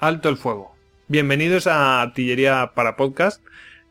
Alto 0.00 0.30
el 0.30 0.38
fuego. 0.38 0.74
Bienvenidos 1.08 1.66
a 1.66 2.00
Artillería 2.00 2.72
para 2.74 2.96
Podcast. 2.96 3.42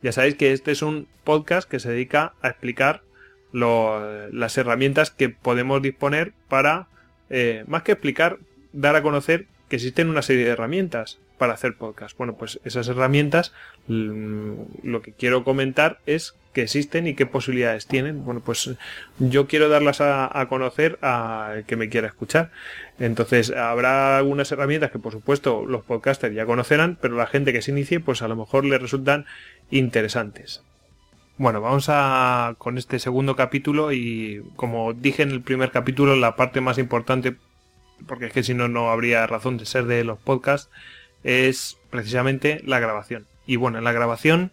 Ya 0.01 0.11
sabéis 0.11 0.33
que 0.33 0.53
este 0.53 0.71
es 0.71 0.81
un 0.81 1.07
podcast 1.23 1.69
que 1.69 1.79
se 1.79 1.91
dedica 1.91 2.33
a 2.41 2.47
explicar 2.47 3.03
las 3.51 4.57
herramientas 4.57 5.11
que 5.11 5.29
podemos 5.29 5.83
disponer 5.83 6.33
para, 6.47 6.87
eh, 7.29 7.63
más 7.67 7.83
que 7.83 7.91
explicar, 7.91 8.39
dar 8.73 8.95
a 8.95 9.03
conocer 9.03 9.45
que 9.69 9.75
existen 9.75 10.09
una 10.09 10.23
serie 10.23 10.45
de 10.45 10.51
herramientas 10.51 11.19
para 11.39 11.53
hacer 11.53 11.75
podcast. 11.75 12.15
Bueno, 12.15 12.35
pues 12.35 12.59
esas 12.63 12.87
herramientas 12.87 13.53
mm, 13.87 14.53
lo 14.83 15.01
que 15.01 15.13
quiero 15.13 15.43
comentar 15.43 15.99
es 16.05 16.35
que 16.53 16.61
existen 16.61 17.07
y 17.07 17.15
qué 17.15 17.25
posibilidades 17.25 17.87
tienen. 17.87 18.23
Bueno, 18.23 18.41
pues 18.41 18.69
yo 19.17 19.47
quiero 19.47 19.69
darlas 19.69 20.01
a, 20.01 20.45
conocer 20.49 20.99
a 21.01 21.61
que 21.65 21.75
me 21.75 21.89
quiera 21.89 22.07
escuchar. 22.07 22.51
Entonces, 22.99 23.51
habrá 23.51 24.17
algunas 24.17 24.51
herramientas 24.51 24.91
que 24.91 24.99
por 24.99 25.13
supuesto 25.13 25.65
los 25.65 25.83
podcasters 25.83 26.35
ya 26.35 26.45
conocerán, 26.45 26.97
pero 27.01 27.15
la 27.15 27.27
gente 27.27 27.53
que 27.53 27.63
se 27.63 27.71
inicie, 27.71 27.99
pues 27.99 28.21
a 28.21 28.27
lo 28.27 28.35
mejor 28.35 28.65
le 28.65 28.77
resultan 28.77 29.25
interesantes. 29.71 30.61
Bueno, 31.37 31.61
vamos 31.61 31.85
a 31.87 32.55
con 32.57 32.77
este 32.77 32.99
segundo 32.99 33.37
capítulo 33.37 33.93
y 33.93 34.43
como 34.57 34.93
dije 34.93 35.23
en 35.23 35.31
el 35.31 35.41
primer 35.41 35.71
capítulo, 35.71 36.17
la 36.17 36.35
parte 36.35 36.59
más 36.59 36.77
importante, 36.77 37.37
porque 38.07 38.25
es 38.25 38.33
que 38.33 38.43
si 38.43 38.53
no, 38.53 38.67
no 38.67 38.91
habría 38.91 39.25
razón 39.25 39.57
de 39.57 39.65
ser 39.65 39.85
de 39.85 40.03
los 40.03 40.19
podcasts, 40.19 40.69
es 41.23 41.77
precisamente 41.89 42.61
la 42.65 42.79
grabación. 42.79 43.25
Y 43.45 43.55
bueno, 43.55 43.79
en 43.79 43.83
la 43.83 43.91
grabación, 43.91 44.51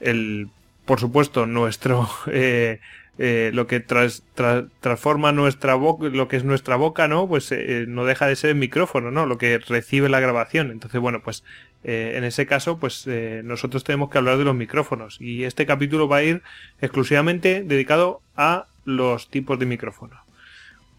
el, 0.00 0.48
por 0.84 1.00
supuesto, 1.00 1.46
nuestro, 1.46 2.08
eh, 2.26 2.80
eh, 3.18 3.50
lo 3.54 3.66
que 3.66 3.80
transforma 3.80 5.32
nuestra 5.32 5.74
boca, 5.74 6.08
lo 6.08 6.28
que 6.28 6.36
es 6.36 6.44
nuestra 6.44 6.76
boca, 6.76 7.08
¿no? 7.08 7.28
Pues 7.28 7.50
eh, 7.50 7.86
no 7.88 8.04
deja 8.04 8.26
de 8.26 8.36
ser 8.36 8.50
el 8.50 8.56
micrófono, 8.56 9.10
¿no? 9.10 9.26
Lo 9.26 9.38
que 9.38 9.58
recibe 9.58 10.08
la 10.08 10.20
grabación. 10.20 10.70
Entonces, 10.70 11.00
bueno, 11.00 11.22
pues 11.22 11.44
en 11.88 12.24
ese 12.24 12.46
caso, 12.46 12.80
pues 12.80 13.06
nosotros 13.44 13.84
tenemos 13.84 14.10
que 14.10 14.18
hablar 14.18 14.38
de 14.38 14.44
los 14.44 14.56
micrófonos. 14.56 15.20
Y 15.20 15.44
este 15.44 15.66
capítulo 15.66 16.08
va 16.08 16.16
a 16.16 16.22
ir 16.24 16.42
exclusivamente 16.80 17.62
dedicado 17.62 18.22
a 18.36 18.66
los 18.84 19.30
tipos 19.30 19.56
de 19.60 19.66
micrófono 19.66 20.20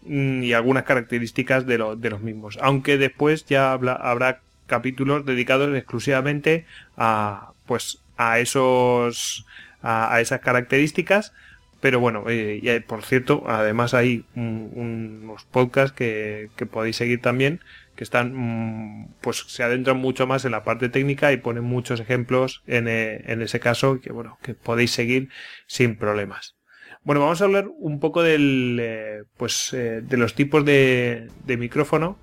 mm, 0.06 0.44
y 0.44 0.54
algunas 0.54 0.84
características 0.84 1.66
de, 1.66 1.76
de 1.98 2.10
los 2.10 2.22
mismos. 2.22 2.58
Aunque 2.62 2.96
después 2.96 3.44
ya 3.44 3.72
habrá 3.72 4.40
capítulos 4.68 5.26
dedicados 5.26 5.74
exclusivamente 5.76 6.66
a 6.96 7.52
pues 7.66 8.00
a 8.16 8.38
esos 8.38 9.44
a, 9.82 10.20
esas 10.20 10.40
características. 10.40 11.32
Pero 11.80 12.00
bueno 12.00 12.24
eh, 12.28 12.60
y 12.60 12.80
por 12.80 13.04
cierto 13.04 13.44
además 13.46 13.94
hay 13.94 14.24
unos 14.34 15.44
podcasts 15.44 15.96
que, 15.96 16.50
podéis 16.70 16.96
seguir 16.96 17.20
también 17.22 17.60
que 17.94 18.02
están 18.02 18.32
mm, 18.34 19.14
pues 19.20 19.44
se 19.46 19.62
adentran 19.62 19.96
mucho 19.96 20.26
más 20.26 20.44
en 20.44 20.50
la 20.50 20.64
parte 20.64 20.88
técnica 20.88 21.32
y 21.32 21.36
ponen 21.36 21.62
muchos 21.62 22.00
ejemplos 22.00 22.62
en, 22.66 22.88
eh, 22.88 23.22
en 23.26 23.42
ese 23.42 23.60
caso 23.60 24.00
que 24.00 24.12
bueno 24.12 24.38
que 24.42 24.54
podéis 24.54 24.90
seguir 24.90 25.28
sin 25.68 25.96
problemas. 25.96 26.56
Bueno 27.04 27.20
vamos 27.20 27.40
a 27.40 27.44
hablar 27.44 27.68
un 27.78 28.00
poco 28.00 28.24
del 28.24 28.78
eh, 28.82 29.22
pues 29.36 29.70
de 29.70 30.16
los 30.16 30.34
tipos 30.34 30.64
de 30.64 31.28
micrófono 31.46 32.18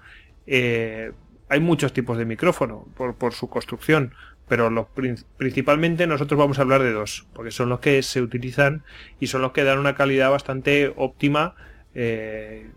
hay 1.50 1.60
muchos 1.60 1.94
tipos 1.94 2.18
de 2.18 2.26
micrófono 2.26 2.88
por, 2.96 3.34
su 3.34 3.50
construcción, 3.50 4.14
pero 4.48 4.90
principalmente 5.38 6.08
nosotros 6.08 6.38
vamos 6.38 6.60
a 6.60 6.64
hablar 6.64 6.82
de 6.82 6.92
dos, 6.92 7.28
porque 7.34 7.52
son 7.52 7.70
los 7.70 7.80
que 7.80 8.02
se 8.04 8.22
utilizan 8.22 8.84
y 9.20 9.28
son 9.28 9.42
los 9.42 9.52
que 9.52 9.64
dan 9.64 9.80
una 9.80 9.96
calidad 9.96 10.32
bastante 10.32 10.92
óptima 10.96 11.56
eh, 11.94 12.68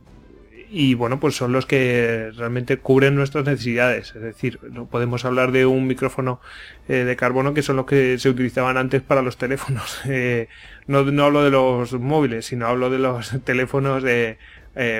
y 0.70 0.92
bueno, 0.92 1.18
pues 1.18 1.34
son 1.34 1.52
los 1.52 1.64
que 1.64 2.30
realmente 2.36 2.76
cubren 2.76 3.14
nuestras 3.14 3.46
necesidades. 3.46 4.14
Es 4.14 4.20
decir, 4.20 4.60
no 4.70 4.86
podemos 4.86 5.24
hablar 5.24 5.50
de 5.50 5.64
un 5.64 5.86
micrófono 5.86 6.42
eh, 6.88 7.04
de 7.04 7.16
carbono 7.16 7.54
que 7.54 7.62
son 7.62 7.76
los 7.76 7.86
que 7.86 8.18
se 8.18 8.28
utilizaban 8.28 8.76
antes 8.76 9.00
para 9.00 9.22
los 9.22 9.36
teléfonos. 9.36 10.00
Eh, 10.10 10.48
no, 10.86 11.04
no, 11.04 11.24
hablo 11.24 11.42
de 11.42 11.50
los 11.50 11.92
móviles, 11.94 12.46
sino 12.46 12.66
hablo 12.66 12.88
de 12.88 12.98
los 12.98 13.30
teléfonos 13.44 14.04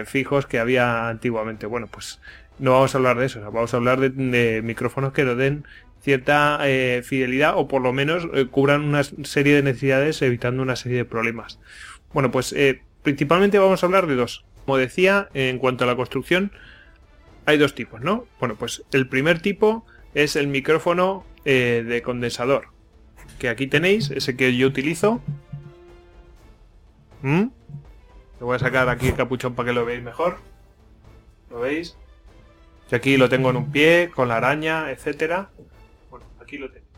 fijos 0.06 0.46
que 0.46 0.58
había 0.58 1.08
antiguamente. 1.08 1.66
Bueno, 1.66 1.86
pues 1.86 2.20
no 2.58 2.72
vamos 2.72 2.94
a 2.94 2.98
hablar 2.98 3.18
de 3.18 3.26
eso, 3.26 3.40
vamos 3.52 3.72
a 3.72 3.76
hablar 3.76 4.00
de, 4.00 4.62
micrófonos 4.62 5.12
que 5.12 5.24
nos 5.24 5.36
den 5.36 5.64
cierta 6.00 6.60
eh, 6.64 7.02
fidelidad 7.04 7.54
o 7.56 7.68
por 7.68 7.82
lo 7.82 7.92
menos 7.92 8.28
eh, 8.32 8.46
cubran 8.46 8.82
una 8.82 9.02
serie 9.02 9.54
de 9.54 9.62
necesidades 9.62 10.22
evitando 10.22 10.62
una 10.62 10.76
serie 10.76 10.98
de 10.98 11.04
problemas. 11.04 11.58
Bueno, 12.12 12.30
pues 12.30 12.52
eh, 12.52 12.82
principalmente 13.02 13.58
vamos 13.58 13.82
a 13.82 13.86
hablar 13.86 14.06
de 14.06 14.16
dos. 14.16 14.44
Como 14.64 14.78
decía, 14.78 15.28
en 15.34 15.58
cuanto 15.58 15.84
a 15.84 15.86
la 15.86 15.96
construcción, 15.96 16.52
hay 17.46 17.58
dos 17.58 17.74
tipos, 17.74 18.00
¿no? 18.00 18.26
Bueno, 18.38 18.56
pues 18.56 18.84
el 18.92 19.08
primer 19.08 19.40
tipo 19.40 19.86
es 20.14 20.36
el 20.36 20.46
micrófono 20.46 21.24
de 21.44 22.02
condensador, 22.04 22.68
que 23.38 23.48
aquí 23.48 23.66
tenéis, 23.66 24.10
ese 24.10 24.36
que 24.36 24.54
yo 24.54 24.66
utilizo. 24.66 25.22
¿Mm? 27.22 27.44
Voy 28.40 28.54
a 28.54 28.58
sacar 28.58 28.90
aquí 28.90 29.08
el 29.08 29.14
capuchón 29.14 29.54
para 29.54 29.68
que 29.68 29.72
lo 29.72 29.86
veáis 29.86 30.02
mejor. 30.02 30.36
¿Lo 31.50 31.60
veis? 31.60 31.96
Yo 32.90 32.96
aquí 32.96 33.16
lo 33.16 33.28
tengo 33.28 33.50
en 33.50 33.56
un 33.56 33.70
pie, 33.70 34.10
con 34.14 34.28
la 34.28 34.36
araña, 34.38 34.90
etcétera. 34.90 35.50
Bueno, 36.10 36.26
aquí 36.40 36.58
lo 36.58 36.70
tengo. 36.70 36.88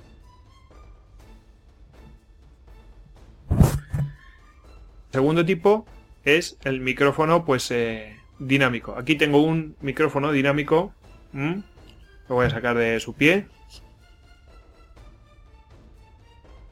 segundo 5.12 5.44
tipo 5.44 5.86
es 6.24 6.56
el 6.64 6.80
micrófono 6.80 7.44
pues 7.44 7.70
eh, 7.70 8.16
dinámico. 8.38 8.96
Aquí 8.96 9.16
tengo 9.16 9.42
un 9.42 9.76
micrófono 9.80 10.32
dinámico. 10.32 10.94
Lo 11.32 12.34
voy 12.34 12.46
a 12.46 12.50
sacar 12.50 12.76
de 12.76 13.00
su 13.00 13.14
pie. 13.14 13.46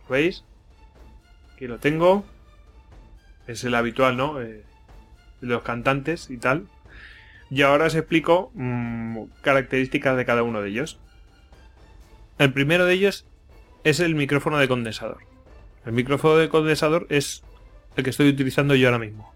¿Veis? 0.09 0.45
Aquí 1.55 1.67
lo 1.67 1.79
tengo. 1.79 2.25
Es 3.47 3.65
el 3.65 3.75
habitual, 3.75 4.17
¿no? 4.17 4.41
Eh, 4.41 4.65
de 5.41 5.47
los 5.47 5.63
cantantes 5.63 6.31
y 6.31 6.39
tal. 6.39 6.69
Y 7.51 7.63
ahora 7.63 7.87
os 7.87 7.95
explico 7.95 8.51
mm, 8.55 9.25
características 9.41 10.17
de 10.17 10.25
cada 10.25 10.43
uno 10.43 10.61
de 10.61 10.69
ellos. 10.69 11.01
El 12.39 12.53
primero 12.53 12.85
de 12.85 12.95
ellos 12.95 13.27
es 13.85 14.01
el 14.01 14.15
micrófono 14.15 14.59
de 14.59 14.69
condensador. 14.69 15.19
El 15.87 15.93
micrófono 15.93 16.37
de 16.37 16.49
condensador 16.49 17.07
es 17.09 17.43
el 17.97 18.05
que 18.05 18.11
estoy 18.11 18.29
utilizando 18.29 18.75
yo 18.75 18.89
ahora 18.89 18.99
mismo. 18.99 19.33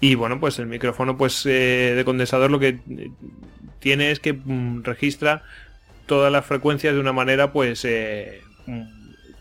Y 0.00 0.14
bueno, 0.14 0.38
pues 0.38 0.58
el 0.58 0.66
micrófono 0.66 1.16
pues, 1.16 1.44
eh, 1.46 1.94
de 1.96 2.04
condensador 2.04 2.50
lo 2.50 2.60
que 2.60 2.68
eh, 2.68 3.10
tiene 3.80 4.12
es 4.12 4.20
que 4.20 4.32
mm, 4.32 4.84
registra 4.84 5.42
todas 6.06 6.30
las 6.30 6.46
frecuencias 6.46 6.94
de 6.94 7.00
una 7.00 7.12
manera 7.12 7.52
pues 7.52 7.84
eh, 7.84 8.40
mm, 8.66 8.82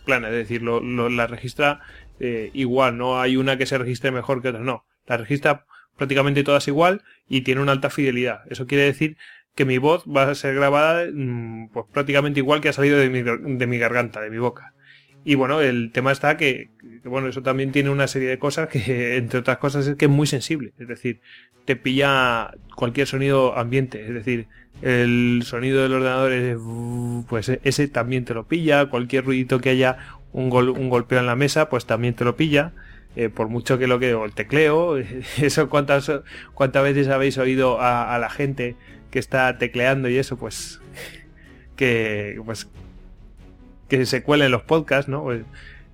plana, 0.05 0.29
es 0.29 0.33
decir, 0.33 0.63
la 0.63 1.27
registra 1.27 1.81
igual, 2.19 2.97
no 2.97 3.21
hay 3.21 3.37
una 3.37 3.57
que 3.59 3.67
se 3.67 3.77
registre 3.77 4.09
mejor 4.09 4.41
que 4.41 4.49
otra, 4.49 4.61
no, 4.61 4.85
la 5.05 5.17
registra 5.17 5.66
prácticamente 5.97 6.43
todas 6.43 6.67
igual 6.67 7.01
y 7.27 7.41
tiene 7.41 7.61
una 7.61 7.73
alta 7.73 7.89
fidelidad. 7.89 8.41
Eso 8.49 8.67
quiere 8.67 8.85
decir 8.85 9.17
que 9.57 9.65
mi 9.65 9.79
voz 9.79 10.05
va 10.05 10.29
a 10.29 10.35
ser 10.35 10.55
grabada 10.55 11.07
mm, 11.11 11.69
pues 11.73 11.87
prácticamente 11.91 12.39
igual 12.39 12.61
que 12.61 12.69
ha 12.69 12.73
salido 12.73 12.97
de 12.97 13.09
mi, 13.09 13.77
garganta, 13.79 14.21
de 14.21 14.29
mi 14.29 14.37
boca. 14.37 14.73
Y 15.25 15.35
bueno, 15.35 15.59
el 15.59 15.91
tema 15.91 16.11
está 16.11 16.37
que, 16.37 16.69
bueno, 17.03 17.27
eso 17.27 17.41
también 17.41 17.71
tiene 17.71 17.89
una 17.89 18.07
serie 18.07 18.29
de 18.29 18.39
cosas 18.39 18.69
que, 18.69 19.17
entre 19.17 19.39
otras 19.39 19.57
cosas, 19.57 19.87
es 19.87 19.95
que 19.95 20.05
es 20.05 20.11
muy 20.11 20.27
sensible. 20.27 20.73
Es 20.77 20.87
decir, 20.87 21.21
te 21.65 21.75
pilla 21.75 22.51
cualquier 22.75 23.07
sonido 23.07 23.57
ambiente. 23.57 24.05
Es 24.05 24.13
decir, 24.13 24.47
el 24.83 25.41
sonido 25.43 25.81
del 25.81 25.93
ordenador, 25.93 26.31
es, 26.31 26.57
pues 27.27 27.49
ese 27.49 27.87
también 27.87 28.25
te 28.25 28.35
lo 28.35 28.47
pilla. 28.47 28.85
Cualquier 28.85 29.25
ruidito 29.25 29.59
que 29.59 29.71
haya, 29.71 29.97
un, 30.31 30.53
un 30.53 30.89
golpeo 30.89 31.19
en 31.19 31.25
la 31.25 31.35
mesa, 31.35 31.67
pues 31.67 31.85
también 31.85 32.13
te 32.13 32.23
lo 32.23 32.37
pilla. 32.37 32.73
Eh, 33.19 33.29
por 33.29 33.49
mucho 33.49 33.79
que 33.79 33.87
lo 33.87 33.97
que, 33.97 34.13
o 34.13 34.25
el 34.25 34.33
tecleo, 34.33 34.95
eso 35.41 35.69
cuántas, 35.69 36.11
cuántas 36.53 36.83
veces 36.83 37.07
habéis 37.07 37.39
oído 37.39 37.81
a, 37.81 38.15
la 38.19 38.29
gente 38.29 38.75
que 39.09 39.17
está 39.17 39.57
tecleando 39.57 40.07
y 40.07 40.17
eso, 40.17 40.37
pues, 40.37 40.79
que, 41.75 42.39
pues, 42.45 42.69
que 43.89 44.05
se 44.05 44.21
cuelen 44.21 44.51
los 44.51 44.61
podcasts, 44.61 45.09
¿no? 45.09 45.23
Pues, 45.23 45.41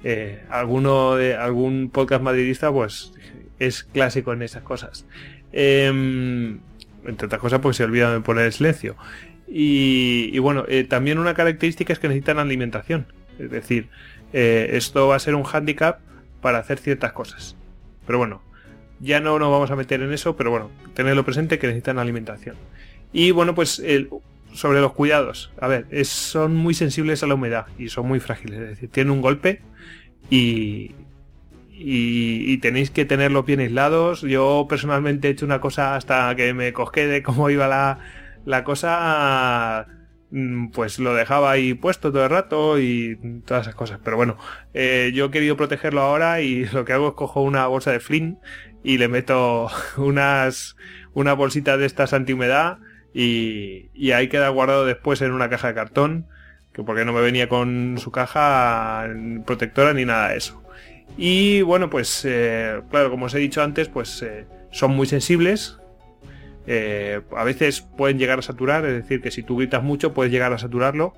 eh, 0.04 0.44
alguno 0.50 1.16
de 1.16 1.38
algún 1.38 1.90
podcast 1.90 2.22
madridista, 2.22 2.74
pues, 2.74 3.14
es 3.58 3.86
clásico 3.86 4.34
en 4.34 4.42
esas 4.42 4.64
cosas. 4.64 5.06
Em, 5.54 6.60
entre 7.06 7.28
otras 7.28 7.40
cosas, 7.40 7.62
porque 7.62 7.78
se 7.78 7.86
olvida 7.86 8.12
de 8.14 8.20
poner 8.20 8.48
el 8.48 8.52
silencio. 8.52 8.98
Y, 9.48 10.38
bueno, 10.40 10.66
eh, 10.68 10.84
también 10.84 11.20
una 11.20 11.36
característica 11.36 11.94
es 11.94 12.00
que 12.00 12.10
necesitan 12.10 12.38
alimentación. 12.38 13.06
Es 13.40 13.50
decir, 13.50 13.88
esto 14.34 15.08
va 15.08 15.16
a 15.16 15.20
ser 15.20 15.36
un 15.36 15.46
handicap 15.46 16.00
para 16.44 16.60
hacer 16.60 16.78
ciertas 16.78 17.14
cosas. 17.14 17.56
Pero 18.06 18.20
bueno, 18.20 18.44
ya 19.00 19.20
no 19.20 19.40
nos 19.40 19.50
vamos 19.50 19.72
a 19.72 19.76
meter 19.76 20.02
en 20.02 20.14
eso, 20.14 20.36
pero 20.36 20.52
bueno, 20.52 20.70
tenerlo 20.94 21.26
presente 21.26 21.58
que 21.58 21.66
necesitan 21.66 21.98
alimentación. 21.98 22.56
Y 23.12 23.32
bueno, 23.32 23.56
pues 23.56 23.82
sobre 24.54 24.82
los 24.82 24.94
cuidados. 24.94 25.52
A 25.60 25.68
ver, 25.68 25.88
son 26.06 26.56
muy 26.56 26.74
sensibles 26.74 27.24
a 27.24 27.28
la 27.28 27.36
humedad 27.36 27.66
y 27.78 27.90
son 27.90 28.08
muy 28.08 28.20
frágiles. 28.20 28.60
Es 28.60 28.70
decir, 28.70 28.90
tienen 28.90 29.12
un 29.12 29.22
golpe 29.22 29.62
y, 30.30 30.92
y, 31.72 32.58
tenéis 32.60 32.92
que 32.92 33.06
tenerlos 33.06 33.46
bien 33.46 33.60
aislados. 33.60 34.22
Yo 34.22 34.68
personalmente 34.70 35.28
he 35.28 35.32
hecho 35.32 35.46
una 35.46 35.60
cosa 35.60 35.96
hasta 35.96 36.36
que 36.36 36.54
me 36.54 36.72
cosqué 36.74 37.08
de 37.08 37.24
cómo 37.24 37.50
iba 37.50 37.68
la, 37.68 38.00
la 38.46 38.64
cosa 38.64 39.88
pues 40.74 41.00
lo 41.00 41.14
dejaba 41.14 41.52
ahí 41.52 41.74
puesto 41.74 42.12
todo 42.12 42.24
el 42.24 42.30
rato 42.30 42.80
y 42.80 43.42
todas 43.46 43.64
esas 43.64 43.76
cosas. 43.76 44.00
Pero 44.04 44.18
bueno, 44.18 44.38
eh, 44.74 45.12
yo 45.14 45.26
he 45.26 45.32
querido 45.32 45.58
protegerlo 45.58 46.02
ahora 46.02 46.42
y 46.42 46.66
lo 46.74 46.86
que 46.86 46.94
hago 46.94 47.10
es 47.10 47.14
cojo 47.14 47.42
una 47.42 47.68
bolsa 47.68 47.92
de 47.92 48.00
Flynn 48.00 48.40
y 48.84 48.98
le 48.98 49.08
meto 49.08 49.70
unas, 49.98 50.76
una 51.14 51.34
bolsita 51.34 51.78
de 51.78 51.86
estas 51.86 52.14
antihumedad 52.14 52.80
y, 53.14 53.90
y 53.94 54.12
ahí 54.12 54.28
queda 54.28 54.50
guardado 54.50 54.86
después 54.86 55.22
en 55.22 55.32
una 55.32 55.50
caja 55.50 55.68
de 55.68 55.76
cartón, 55.76 56.28
que 56.74 56.84
porque 56.84 57.06
no 57.06 57.14
me 57.14 57.22
venía 57.22 57.48
con 57.48 57.98
su 58.00 58.12
caja 58.12 59.08
protectora 59.46 59.94
ni 59.94 60.06
nada 60.06 60.30
de 60.30 60.38
eso. 60.38 60.64
Y 61.18 61.62
bueno, 61.62 61.90
pues 61.90 62.24
eh, 62.26 62.82
claro, 62.90 63.12
como 63.12 63.28
os 63.28 63.36
he 63.36 63.40
dicho 63.40 63.62
antes, 63.62 63.88
pues 63.88 64.22
eh, 64.24 64.46
son 64.72 64.96
muy 64.96 65.06
sensibles. 65.06 65.78
Eh, 66.66 67.22
a 67.36 67.44
veces 67.44 67.82
pueden 67.82 68.18
llegar 68.18 68.40
a 68.40 68.42
saturar, 68.42 68.86
es 68.86 68.94
decir, 68.94 69.22
que 69.22 69.32
si 69.32 69.44
tú 69.44 69.58
gritas 69.58 69.84
mucho 69.84 70.14
puedes 70.14 70.32
llegar 70.32 70.54
a 70.54 70.58
saturarlo. 70.58 71.14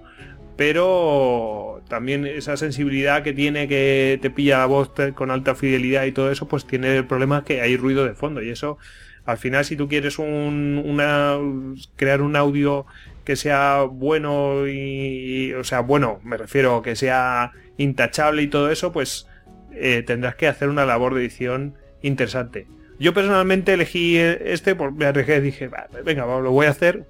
Pero 0.58 1.82
también 1.90 2.26
esa 2.26 2.56
sensibilidad 2.56 3.24
que 3.24 3.34
tiene 3.34 3.68
que 3.68 4.20
te 4.22 4.30
pilla 4.30 4.60
la 4.60 4.66
voz 4.68 4.92
con 5.14 5.30
alta 5.30 5.54
fidelidad 5.54 6.06
y 6.06 6.14
todo 6.14 6.32
eso, 6.32 6.48
pues 6.48 6.66
tiene 6.66 6.96
el 6.96 7.06
problema 7.06 7.44
que 7.44 7.62
hay 7.62 7.76
ruido 7.76 8.06
de 8.06 8.14
fondo. 8.14 8.42
Y 8.42 8.50
eso, 8.50 8.78
al 9.26 9.38
final, 9.38 9.66
si 9.66 9.76
tú 9.76 9.90
quieres 9.90 10.18
un, 10.18 11.78
crear 11.98 12.22
un 12.22 12.38
audio 12.38 12.86
que 13.26 13.36
sea 13.36 13.82
bueno 13.84 14.68
y, 14.68 15.52
o 15.54 15.64
sea, 15.66 15.82
bueno, 15.82 16.22
me 16.24 16.38
refiero 16.38 16.82
que 16.82 16.96
sea 16.96 17.52
intachable 17.78 18.44
y 18.44 18.48
todo 18.48 18.70
eso, 18.72 18.94
pues 18.94 19.28
eh, 19.74 20.04
tendrás 20.06 20.36
que 20.36 20.48
hacer 20.48 20.70
una 20.70 20.86
labor 20.86 21.16
de 21.16 21.22
edición 21.22 21.76
interesante. 22.02 22.68
Yo 23.00 23.14
personalmente 23.14 23.74
elegí 23.74 24.18
este, 24.18 24.76
por, 24.76 24.92
me 24.92 25.06
arriesgué 25.06 25.38
y 25.38 25.42
dije, 25.42 25.70
venga, 26.04 26.26
lo 26.26 26.52
voy 26.52 26.68
a 26.68 26.70
hacer 26.70 27.06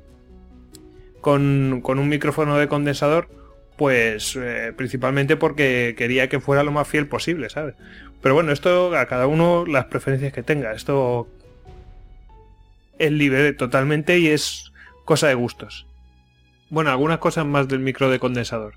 con, 1.21 1.83
un 1.85 2.09
micrófono 2.09 2.57
de 2.57 2.67
condensador, 2.67 3.29
pues 3.77 4.35
eh, 4.35 4.73
principalmente 4.75 5.37
porque 5.37 5.95
quería 5.97 6.29
que 6.29 6.39
fuera 6.39 6.63
lo 6.63 6.71
más 6.71 6.87
fiel 6.87 7.07
posible, 7.07 7.49
¿sabes? 7.49 7.75
Pero 8.21 8.33
bueno, 8.33 8.51
esto 8.51 8.95
a 8.95 9.05
cada 9.05 9.27
uno 9.27 9.65
las 9.65 9.85
preferencias 9.85 10.33
que 10.33 10.43
tenga, 10.43 10.73
esto 10.73 11.27
es 12.97 13.11
libre 13.11 13.53
totalmente 13.53 14.17
y 14.17 14.27
es 14.27 14.71
cosa 15.03 15.27
de 15.27 15.35
gustos. 15.35 15.85
Bueno, 16.69 16.89
algunas 16.89 17.19
cosas 17.19 17.45
más 17.45 17.67
del 17.67 17.79
micro 17.79 18.09
de 18.09 18.17
condensador 18.17 18.73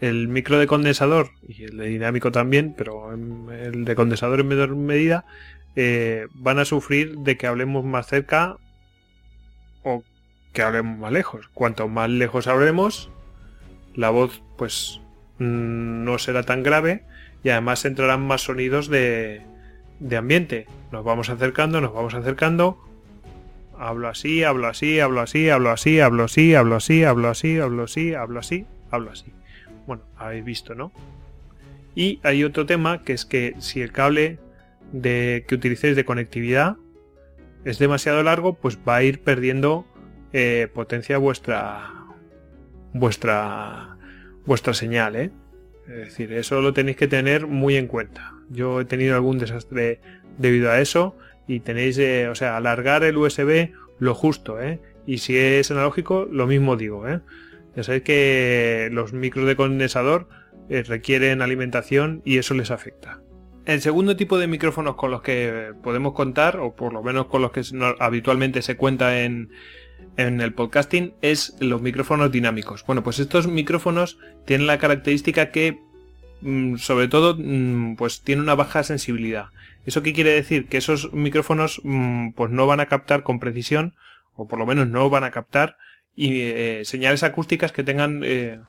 el 0.00 0.28
micro 0.28 0.58
de 0.58 0.66
condensador 0.66 1.30
y 1.46 1.64
el 1.64 1.76
de 1.76 1.86
dinámico 1.86 2.30
también, 2.30 2.74
pero 2.76 3.12
el 3.12 3.84
de 3.84 3.94
condensador 3.94 4.40
en 4.40 4.48
menor 4.48 4.76
medida, 4.76 5.24
eh, 5.80 6.26
van 6.34 6.58
a 6.58 6.64
sufrir 6.64 7.18
de 7.18 7.36
que 7.36 7.46
hablemos 7.46 7.84
más 7.84 8.08
cerca 8.08 8.56
o 9.84 10.02
que 10.52 10.62
hablemos 10.62 10.98
más 10.98 11.12
lejos. 11.12 11.48
Cuanto 11.54 11.86
más 11.86 12.10
lejos 12.10 12.48
hablemos, 12.48 13.10
la 13.94 14.10
voz 14.10 14.42
pues 14.56 15.00
mm, 15.38 16.02
no 16.02 16.18
será 16.18 16.42
tan 16.42 16.64
grave 16.64 17.04
y 17.44 17.50
además 17.50 17.84
entrarán 17.84 18.26
más 18.26 18.40
sonidos 18.40 18.88
de, 18.88 19.42
de 20.00 20.16
ambiente. 20.16 20.66
Nos 20.90 21.04
vamos 21.04 21.30
acercando, 21.30 21.80
nos 21.80 21.94
vamos 21.94 22.14
acercando. 22.14 22.84
Hablo 23.78 24.08
así, 24.08 24.42
hablo 24.42 24.66
así, 24.66 24.98
hablo 24.98 25.20
así, 25.20 25.48
hablo 25.48 25.70
así, 25.70 26.00
hablo 26.00 26.24
así, 26.24 26.54
hablo 26.56 26.74
así, 26.74 27.04
hablo 27.04 27.28
así, 27.28 27.56
hablo 27.60 27.84
así, 27.84 28.14
hablo 28.14 28.40
así, 28.40 28.66
hablo 28.90 29.12
así. 29.12 29.32
Bueno, 29.86 30.02
habéis 30.16 30.44
visto, 30.44 30.74
¿no? 30.74 30.90
Y 31.94 32.18
hay 32.24 32.42
otro 32.42 32.66
tema 32.66 33.04
que 33.04 33.12
es 33.12 33.24
que 33.24 33.54
si 33.60 33.80
el 33.80 33.92
cable 33.92 34.40
de, 34.92 35.44
que 35.46 35.54
utilicéis 35.54 35.96
de 35.96 36.04
conectividad 36.04 36.76
es 37.64 37.78
demasiado 37.78 38.22
largo, 38.22 38.54
pues 38.54 38.78
va 38.88 38.96
a 38.96 39.02
ir 39.02 39.20
perdiendo 39.20 39.86
eh, 40.32 40.68
potencia 40.72 41.18
vuestra 41.18 41.92
vuestra 42.92 43.96
vuestra 44.46 44.74
señal, 44.74 45.16
¿eh? 45.16 45.30
Es 45.86 45.96
decir, 45.96 46.32
eso 46.32 46.60
lo 46.60 46.72
tenéis 46.72 46.96
que 46.96 47.08
tener 47.08 47.46
muy 47.46 47.76
en 47.76 47.86
cuenta. 47.86 48.34
Yo 48.50 48.80
he 48.80 48.84
tenido 48.84 49.14
algún 49.14 49.38
desastre 49.38 50.00
debido 50.38 50.70
a 50.70 50.80
eso 50.80 51.16
y 51.46 51.60
tenéis, 51.60 51.98
eh, 51.98 52.28
o 52.28 52.34
sea, 52.34 52.56
alargar 52.56 53.04
el 53.04 53.16
USB 53.16 53.70
lo 53.98 54.14
justo, 54.14 54.60
¿eh? 54.60 54.80
Y 55.06 55.18
si 55.18 55.36
es 55.36 55.70
analógico, 55.70 56.26
lo 56.30 56.46
mismo 56.46 56.76
digo, 56.76 57.08
¿eh? 57.08 57.20
Ya 57.76 57.82
sabéis 57.82 58.02
que 58.02 58.88
los 58.92 59.12
micros 59.12 59.46
de 59.46 59.56
condensador 59.56 60.28
requieren 60.68 61.40
alimentación 61.40 62.20
y 62.24 62.36
eso 62.38 62.52
les 62.52 62.70
afecta. 62.70 63.20
El 63.68 63.82
segundo 63.82 64.16
tipo 64.16 64.38
de 64.38 64.46
micrófonos 64.46 64.94
con 64.94 65.10
los 65.10 65.20
que 65.20 65.74
podemos 65.82 66.14
contar, 66.14 66.58
o 66.58 66.74
por 66.74 66.94
lo 66.94 67.02
menos 67.02 67.26
con 67.26 67.42
los 67.42 67.50
que 67.52 67.60
habitualmente 67.98 68.62
se 68.62 68.78
cuenta 68.78 69.20
en, 69.20 69.50
el 70.16 70.54
podcasting, 70.54 71.12
es 71.20 71.54
los 71.60 71.82
micrófonos 71.82 72.32
dinámicos. 72.32 72.82
Bueno, 72.86 73.04
pues 73.04 73.18
estos 73.18 73.46
micrófonos 73.46 74.18
tienen 74.46 74.66
la 74.66 74.78
característica 74.78 75.50
que, 75.50 75.80
mm, 76.40 76.76
sobre 76.76 77.08
todo, 77.08 77.36
mm, 77.38 77.96
pues 77.96 78.22
tienen 78.22 78.44
una 78.44 78.54
baja 78.54 78.82
sensibilidad. 78.84 79.48
¿Eso 79.84 80.02
qué 80.02 80.14
quiere 80.14 80.30
decir? 80.30 80.66
Que 80.68 80.78
esos 80.78 81.12
micrófonos 81.12 81.82
mm, 81.84 82.30
pues 82.30 82.50
no 82.50 82.66
van 82.66 82.80
a 82.80 82.86
captar 82.86 83.22
con 83.22 83.38
precisión, 83.38 83.92
o 84.34 84.48
por 84.48 84.58
lo 84.58 84.64
menos 84.64 84.88
no 84.88 85.10
van 85.10 85.24
a 85.24 85.30
captar 85.30 85.76
eh, 86.16 86.80
señales 86.86 87.22
acústicas 87.22 87.72
que 87.72 87.84
tengan 87.84 88.22
eh, 88.24 88.60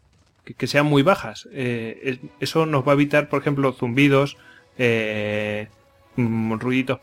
que, 0.58 0.68
sean 0.68 0.88
muy 0.88 1.04
bajas. 1.04 1.48
Eh, 1.54 2.20
eso 2.42 2.66
nos 2.66 2.86
va 2.86 2.92
a 2.92 2.96
evitar, 2.96 3.30
por 3.30 3.40
ejemplo, 3.40 3.72
zumbidos, 3.72 4.36
mm, 6.16 6.54
ruiditos 6.54 7.00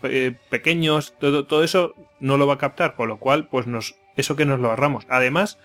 pequeños, 0.50 1.14
todo, 1.18 1.46
todo 1.46 1.62
eso 1.62 1.94
no 2.20 2.36
lo 2.36 2.46
va 2.46 2.54
a 2.54 2.58
captar, 2.58 2.94
con 2.94 3.08
lo 3.08 3.18
cual, 3.18 3.48
pues 3.48 3.66
nos, 3.66 3.96
eso 4.16 4.36
que 4.36 4.46
nos 4.46 4.60
lo 4.60 4.70
ahorramos. 4.70 5.06
Además, 5.08 5.58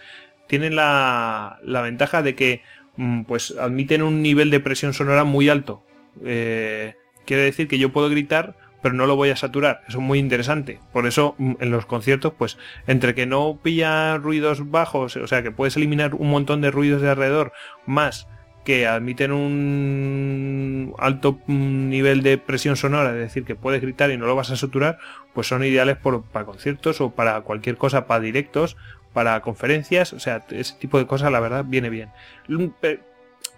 tienen 0.48 0.76
la, 0.76 1.60
la 1.64 1.82
ventaja 1.82 2.22
de 2.22 2.36
que 2.36 2.62
mm, 2.98 3.24
pues 3.24 3.56
admiten 3.60 4.04
un 4.04 4.22
nivel 4.22 4.50
de 4.52 4.60
presión 4.60 4.94
sonora 4.94 5.24
muy 5.24 5.50
alto. 5.50 5.84
quiere 6.22 7.44
decir 7.44 7.68
que 7.68 7.80
yo 7.80 7.92
puedo 7.94 8.10
gritar 8.10 8.56
pero 8.82 8.96
no 8.96 9.06
lo 9.06 9.16
voy 9.16 9.30
a 9.30 9.36
saturar. 9.36 9.82
Eso 9.88 10.00
es 10.00 10.04
muy 10.04 10.20
interesante. 10.20 10.80
Por 10.92 11.08
eso 11.08 11.36
mm, 11.38 11.54
en 11.60 11.72
los 11.72 11.86
conciertos, 11.86 12.34
pues 12.38 12.58
entre 12.88 13.16
que 13.16 13.26
no 13.26 13.60
pilla 13.62 14.18
ruidos 14.18 14.70
bajos, 14.72 15.16
o 15.16 15.28
sea 15.28 15.44
que 15.44 15.52
puedes 15.52 15.78
eliminar 15.78 16.16
un 16.16 16.30
montón 16.30 16.62
de 16.62 16.72
ruidos 16.72 17.02
de 17.02 17.10
alrededor, 17.10 17.54
más 17.86 18.28
que 18.64 18.88
admiten 18.88 19.32
un 19.32 20.94
alto 21.00 21.40
mm, 21.48 21.90
nivel 21.90 22.22
de 22.22 22.38
presión 22.38 22.76
sonora, 22.76 23.12
es 23.12 23.18
decir, 23.18 23.44
que 23.44 23.56
puedes 23.56 23.82
gritar 23.82 24.12
y 24.12 24.18
no 24.18 24.26
lo 24.26 24.36
vas 24.36 24.52
a 24.52 24.56
saturar, 24.56 25.00
pues 25.34 25.48
son 25.48 25.64
ideales 25.64 25.98
para 25.98 26.46
conciertos 26.46 27.02
o 27.02 27.12
para 27.12 27.42
cualquier 27.42 27.78
cosa, 27.78 28.06
para 28.08 28.20
directos, 28.20 28.78
para 29.14 29.40
conferencias, 29.42 30.14
o 30.14 30.20
sea, 30.20 30.46
ese 30.52 30.76
tipo 30.76 30.98
de 30.98 31.08
cosas 31.08 31.32
la 31.32 31.40
verdad 31.40 31.66
viene 31.68 31.90
bien. 31.90 32.10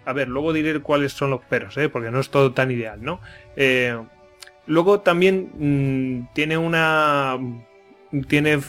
A 0.06 0.12
ver, 0.12 0.28
luego 0.28 0.52
diré 0.52 0.80
cuáles 0.80 1.12
son 1.12 1.30
los 1.30 1.40
peros, 1.42 1.76
¿eh? 1.76 1.88
porque 1.88 2.10
no 2.10 2.20
es 2.20 2.30
todo 2.30 2.52
tan 2.52 2.70
ideal, 2.70 3.02
¿no? 3.02 3.20
Eh, 3.56 3.96
Luego 4.66 5.00
también 5.00 5.50
mm, 5.58 6.34
tiene 6.34 6.56
una. 6.56 7.38
Tiene 8.28 8.60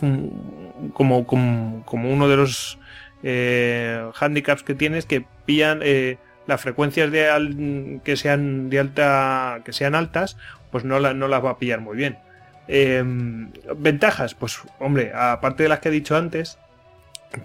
como, 0.93 1.27
como, 1.27 2.09
uno 2.11 2.27
de 2.27 2.35
los 2.35 2.79
eh, 3.27 4.07
handicaps 4.19 4.61
que 4.61 4.75
tiene 4.75 4.99
es 4.99 5.07
que 5.07 5.25
pillan 5.47 5.79
eh, 5.81 6.19
las 6.45 6.61
frecuencias 6.61 7.11
de 7.11 7.99
que 8.03 8.17
sean 8.17 8.69
de 8.69 8.79
alta. 8.79 9.61
que 9.65 9.73
sean 9.73 9.95
altas, 9.95 10.37
pues 10.71 10.83
no, 10.83 10.99
no 10.99 11.27
las 11.27 11.43
va 11.43 11.49
a 11.49 11.57
pillar 11.57 11.81
muy 11.81 11.97
bien. 11.97 12.19
Em, 12.67 13.51
ventajas, 13.77 14.35
pues 14.35 14.59
hombre, 14.79 15.11
aparte 15.15 15.63
de 15.63 15.69
las 15.69 15.79
que 15.79 15.89
he 15.89 15.91
dicho 15.91 16.15
antes, 16.15 16.59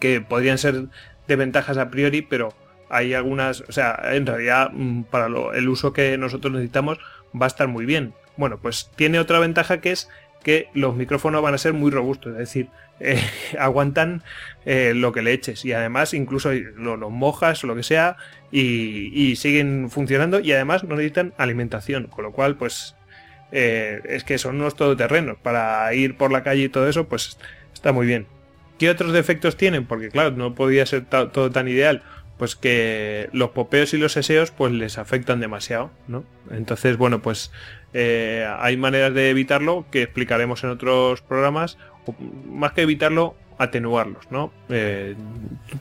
que 0.00 0.20
podrían 0.20 0.58
ser 0.58 0.84
de 1.26 1.36
ventajas 1.36 1.78
a 1.78 1.88
priori, 1.88 2.20
pero 2.20 2.52
hay 2.90 3.14
algunas, 3.14 3.62
o 3.62 3.72
sea, 3.72 3.98
en 4.12 4.26
realidad 4.26 4.70
mm, 4.74 5.04
para 5.04 5.28
el 5.28 5.68
uso 5.68 5.94
que 5.94 6.18
nosotros 6.18 6.52
necesitamos 6.52 6.98
va 7.34 7.46
a 7.46 7.48
estar 7.48 7.68
muy 7.68 7.86
bien. 7.86 8.12
Bueno, 8.36 8.58
pues 8.58 8.90
tiene 8.96 9.18
otra 9.18 9.38
ventaja 9.38 9.80
que 9.80 9.92
es 9.92 10.10
que 10.42 10.68
los 10.74 10.94
micrófonos 10.94 11.42
van 11.42 11.54
a 11.54 11.58
ser 11.58 11.72
muy 11.72 11.90
robustos, 11.90 12.32
es 12.32 12.38
decir, 12.38 12.68
eh, 13.00 13.20
aguantan 13.58 14.22
eh, 14.66 14.92
lo 14.94 15.12
que 15.12 15.22
le 15.22 15.32
eches 15.32 15.64
y 15.64 15.72
además 15.72 16.14
incluso 16.14 16.52
los 16.52 17.10
mojas 17.10 17.64
o 17.64 17.66
lo 17.66 17.74
que 17.74 17.82
sea 17.82 18.16
y, 18.52 19.36
siguen 19.36 19.90
funcionando 19.90 20.40
y 20.40 20.52
además 20.52 20.84
no 20.84 20.96
necesitan 20.96 21.32
alimentación, 21.38 22.08
con 22.08 22.24
lo 22.24 22.32
cual 22.32 22.56
pues 22.56 22.96
eh, 23.52 24.00
es 24.04 24.24
que 24.24 24.38
son 24.38 24.56
unos 24.56 24.76
todoterrenos 24.76 25.38
para 25.38 25.92
ir 25.94 26.16
por 26.16 26.30
la 26.30 26.42
calle 26.42 26.64
y 26.64 26.68
todo 26.68 26.88
eso 26.88 27.08
pues 27.08 27.38
está 27.72 27.92
muy 27.92 28.06
bien. 28.06 28.26
¿Qué 28.78 28.90
otros 28.90 29.12
defectos 29.12 29.56
tienen? 29.56 29.86
Porque 29.86 30.08
claro, 30.08 30.30
no 30.32 30.54
podía 30.54 30.86
ser 30.86 31.04
todo 31.04 31.50
tan 31.50 31.68
ideal 31.68 32.02
pues 32.40 32.56
que 32.56 33.28
los 33.34 33.50
popeos 33.50 33.92
y 33.92 33.98
los 33.98 34.16
eseos 34.16 34.50
pues 34.50 34.72
les 34.72 34.96
afectan 34.96 35.40
demasiado, 35.40 35.90
¿no? 36.08 36.24
Entonces, 36.50 36.96
bueno, 36.96 37.20
pues 37.20 37.52
eh, 37.92 38.50
hay 38.58 38.78
maneras 38.78 39.12
de 39.12 39.28
evitarlo 39.28 39.84
que 39.90 40.04
explicaremos 40.04 40.64
en 40.64 40.70
otros 40.70 41.20
programas, 41.20 41.76
más 42.46 42.72
que 42.72 42.82
evitarlo, 42.82 43.34
atenuarlos, 43.60 44.30
¿no? 44.30 44.50
Eh, 44.70 45.14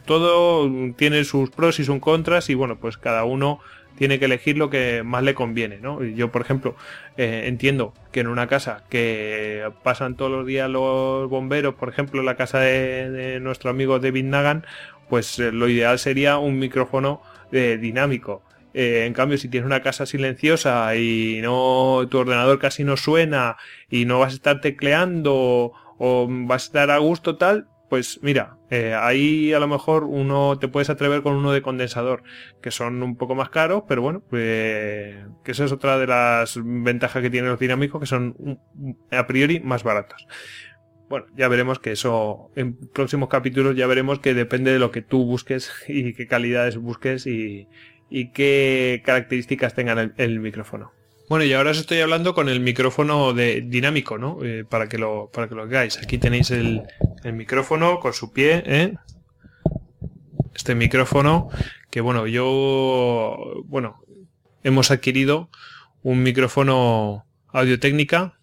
todo 0.03 0.69
tiene 0.97 1.23
sus 1.23 1.49
pros 1.49 1.79
y 1.79 1.85
sus 1.85 1.99
contras 1.99 2.49
y 2.49 2.53
bueno, 2.53 2.75
pues 2.77 2.97
cada 2.97 3.23
uno 3.23 3.61
tiene 3.97 4.19
que 4.19 4.25
elegir 4.25 4.57
lo 4.57 4.69
que 4.69 5.01
más 5.03 5.23
le 5.23 5.33
conviene, 5.33 5.77
¿no? 5.77 6.03
Yo, 6.03 6.29
por 6.29 6.41
ejemplo, 6.41 6.75
eh, 7.15 7.43
entiendo 7.45 7.93
que 8.11 8.19
en 8.19 8.27
una 8.27 8.47
casa 8.47 8.83
que 8.89 9.63
pasan 9.81 10.15
todos 10.17 10.29
los 10.29 10.45
días 10.45 10.69
los 10.69 11.29
bomberos, 11.29 11.75
por 11.75 11.87
ejemplo, 11.87 12.21
la 12.21 12.35
casa 12.35 12.59
de, 12.59 13.39
nuestro 13.41 13.69
amigo 13.69 13.97
David 13.99 14.25
Nagan, 14.25 14.65
pues 15.09 15.39
lo 15.39 15.69
ideal 15.69 15.99
sería 15.99 16.37
un 16.37 16.59
micrófono 16.59 17.21
dinámico. 17.51 18.41
en 18.73 19.13
cambio, 19.13 19.37
si 19.37 19.47
tienes 19.47 19.65
una 19.65 19.81
casa 19.81 20.05
silenciosa 20.05 20.95
y 20.97 21.39
no 21.41 22.05
tu 22.09 22.19
ordenador 22.19 22.59
casi 22.59 22.83
no 22.83 22.97
suena 22.97 23.55
y 23.89 24.05
no 24.05 24.19
vas 24.19 24.33
a 24.33 24.35
estar 24.35 24.61
tecleando 24.61 25.73
o 25.99 26.27
vas 26.29 26.63
a 26.63 26.65
estar 26.65 26.91
a 26.91 26.97
gusto 26.97 27.37
tal, 27.37 27.67
pues 27.89 28.19
mira, 28.21 28.57
eh, 28.69 28.93
ahí 28.97 29.51
a 29.51 29.59
lo 29.59 29.67
mejor 29.67 30.03
uno 30.03 30.59
te 30.59 30.67
puedes 30.67 30.89
atrever 30.89 31.23
con 31.23 31.33
uno 31.33 31.51
de 31.51 31.63
condensador, 31.63 32.23
que 32.61 32.71
son 32.71 33.01
un 33.01 33.17
poco 33.17 33.35
más 33.35 33.49
caros, 33.49 33.83
pero 33.87 34.01
bueno, 34.01 34.21
pues, 34.29 35.15
que 35.43 35.51
esa 35.51 35.65
es 35.65 35.71
otra 35.71 35.97
de 35.97 36.07
las 36.07 36.59
ventajas 36.63 37.21
que 37.21 37.31
tienen 37.31 37.49
los 37.49 37.59
dinámicos, 37.59 37.99
que 37.99 38.05
son 38.05 38.59
a 39.11 39.27
priori 39.27 39.59
más 39.59 39.83
baratos. 39.83 40.27
Bueno, 41.09 41.25
ya 41.35 41.47
veremos 41.47 41.79
que 41.79 41.91
eso 41.91 42.51
en 42.55 42.75
próximos 42.75 43.29
capítulos 43.29 43.75
ya 43.75 43.87
veremos 43.87 44.19
que 44.19 44.35
depende 44.35 44.71
de 44.71 44.77
lo 44.77 44.91
que 44.91 45.01
tú 45.01 45.25
busques 45.25 45.71
y 45.87 46.13
qué 46.13 46.27
calidades 46.27 46.77
busques 46.77 47.25
y, 47.25 47.67
qué 48.33 49.01
características 49.03 49.73
tengan 49.73 50.13
el 50.17 50.39
micrófono. 50.39 50.98
Bueno, 51.29 51.45
y 51.45 51.53
ahora 51.53 51.69
os 51.69 51.77
estoy 51.77 51.99
hablando 51.99 52.33
con 52.33 52.49
el 52.49 52.59
micrófono 52.59 53.33
de 53.33 53.61
dinámico, 53.61 54.17
¿no? 54.17 54.39
Eh, 54.43 54.65
para 54.67 54.89
que 54.89 54.97
lo 54.97 55.29
para 55.31 55.47
que 55.47 55.53
lo 55.53 55.67
veáis. 55.67 55.99
Aquí 55.99 56.17
tenéis 56.17 56.49
el, 56.49 56.81
micrófono 57.23 57.99
con 57.99 58.13
su 58.13 58.33
pie, 58.33 58.63
¿eh? 58.65 58.95
Este 60.55 60.73
micrófono 60.73 61.49
que 61.91 62.01
bueno, 62.01 62.25
yo 62.25 63.61
bueno, 63.65 64.03
hemos 64.63 64.89
adquirido 64.89 65.51
un 66.01 66.23
micrófono 66.23 67.27
Audio 67.49 67.79
Técnica 67.79 68.39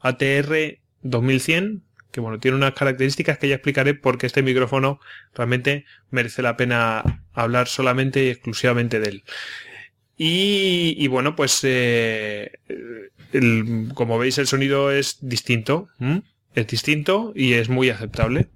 ATR 0.00 0.80
2100 1.00 1.82
que 2.10 2.20
bueno, 2.20 2.40
tiene 2.40 2.58
unas 2.58 2.74
características 2.74 3.38
que 3.38 3.48
ya 3.48 3.54
explicaré 3.54 3.94
porque 3.94 4.26
este 4.26 4.42
micrófono 4.42 5.00
realmente 5.32 5.86
merece 6.10 6.42
la 6.42 6.58
pena 6.58 7.24
hablar 7.32 7.68
solamente 7.68 8.22
y 8.22 8.28
exclusivamente 8.28 9.00
de 9.00 9.08
él. 9.08 9.24
Y, 10.16 11.06
bueno, 11.08 11.34
pues 11.34 11.60
eh, 11.64 12.52
como 13.94 14.18
veis 14.18 14.38
el 14.38 14.46
sonido 14.46 14.90
es 14.90 15.18
distinto, 15.20 15.88
es 16.54 16.66
distinto 16.66 17.32
y 17.34 17.54
es 17.54 17.68
muy 17.68 17.90
aceptable. 17.90 18.48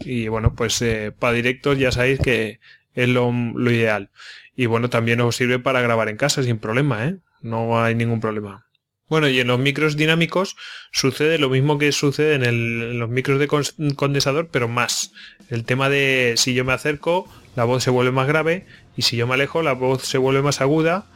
Y 0.00 0.28
bueno, 0.28 0.54
pues 0.54 0.80
eh, 0.82 1.12
para 1.16 1.34
directos 1.34 1.78
ya 1.78 1.92
sabéis 1.92 2.20
que 2.20 2.60
es 2.94 3.08
lo, 3.08 3.30
ideal. 3.70 4.10
Y 4.56 4.66
bueno, 4.66 4.90
también 4.90 5.20
os 5.20 5.36
sirve 5.36 5.58
para 5.58 5.80
grabar 5.80 6.08
en 6.08 6.16
casa 6.16 6.42
sin 6.42 6.58
problema, 6.58 7.06
¿eh? 7.06 7.16
No 7.42 7.82
hay 7.82 7.94
ningún 7.94 8.20
problema. 8.20 8.66
Bueno, 9.08 9.28
y 9.28 9.38
en 9.38 9.48
los 9.48 9.58
micros 9.58 9.96
dinámicos 9.96 10.56
sucede 10.90 11.38
lo 11.38 11.50
mismo 11.50 11.78
que 11.78 11.92
sucede 11.92 12.36
en 12.36 12.98
los 12.98 13.10
micros 13.10 13.38
de 13.38 13.48
condensador, 13.94 14.48
pero 14.50 14.66
más. 14.66 15.12
El 15.50 15.64
tema 15.64 15.90
de 15.90 16.34
si 16.36 16.54
yo 16.54 16.64
me 16.64 16.72
acerco, 16.72 17.28
la 17.54 17.64
voz 17.64 17.82
se 17.84 17.90
vuelve 17.90 18.12
más 18.12 18.26
grave 18.26 18.66
y 18.96 19.02
si 19.02 19.16
yo 19.16 19.26
me 19.26 19.34
alejo 19.34 19.62
la 19.62 19.72
voz 19.72 20.02
se 20.04 20.18
vuelve 20.18 20.42
más 20.42 20.60
aguda 20.60 21.06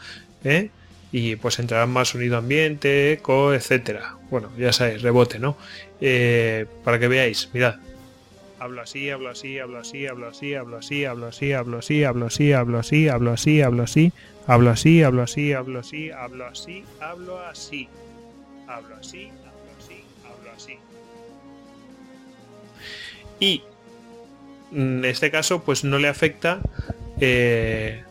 ¿eh? 0.44 0.70
y 1.12 1.36
pues 1.36 1.58
entrará 1.58 1.86
más 1.86 2.08
sonido 2.08 2.36
ambiente, 2.36 3.12
eco, 3.12 3.54
etcétera. 3.54 4.16
Bueno, 4.30 4.50
ya 4.58 4.72
sabéis, 4.72 5.02
rebote, 5.02 5.38
¿no? 5.38 5.56
Eh, 6.00 6.66
para 6.84 6.98
que 6.98 7.08
veáis, 7.08 7.48
mirad. 7.54 7.76
Hablo 8.60 8.82
así, 8.82 9.08
hablo 9.08 9.30
así, 9.30 9.58
hablo 9.58 9.78
así, 9.78 10.06
hablo 10.06 10.28
así, 10.28 10.54
hablo 10.54 10.76
así, 10.78 11.04
hablo 11.04 11.28
así, 11.28 11.52
hablo 11.52 11.78
así, 11.78 12.02
hablo 12.02 12.26
así, 12.26 12.52
hablo 12.52 12.78
así, 12.80 13.08
hablo 13.08 13.32
así, 13.32 13.52
hablo 13.62 13.82
así, 13.82 14.10
hablo 14.42 14.62
así, 14.64 14.92
hablo 15.02 15.22
así, 15.22 15.52
hablo 15.52 15.72
así, 15.72 16.10
hablo 16.12 16.44
así, 16.50 16.92
hablo 17.08 17.38
así, 17.46 17.88
hablo 18.66 18.96
así, 18.96 19.30
hablo 19.30 19.70
así, 19.78 20.02
hablo 20.26 20.50
así. 20.56 20.78
Y 23.38 23.62
en 24.72 25.04
este 25.04 25.30
caso, 25.30 25.62
pues 25.62 25.84
no 25.84 25.98
le 25.98 26.08
afecta 26.08 26.60
eh, 27.20 28.04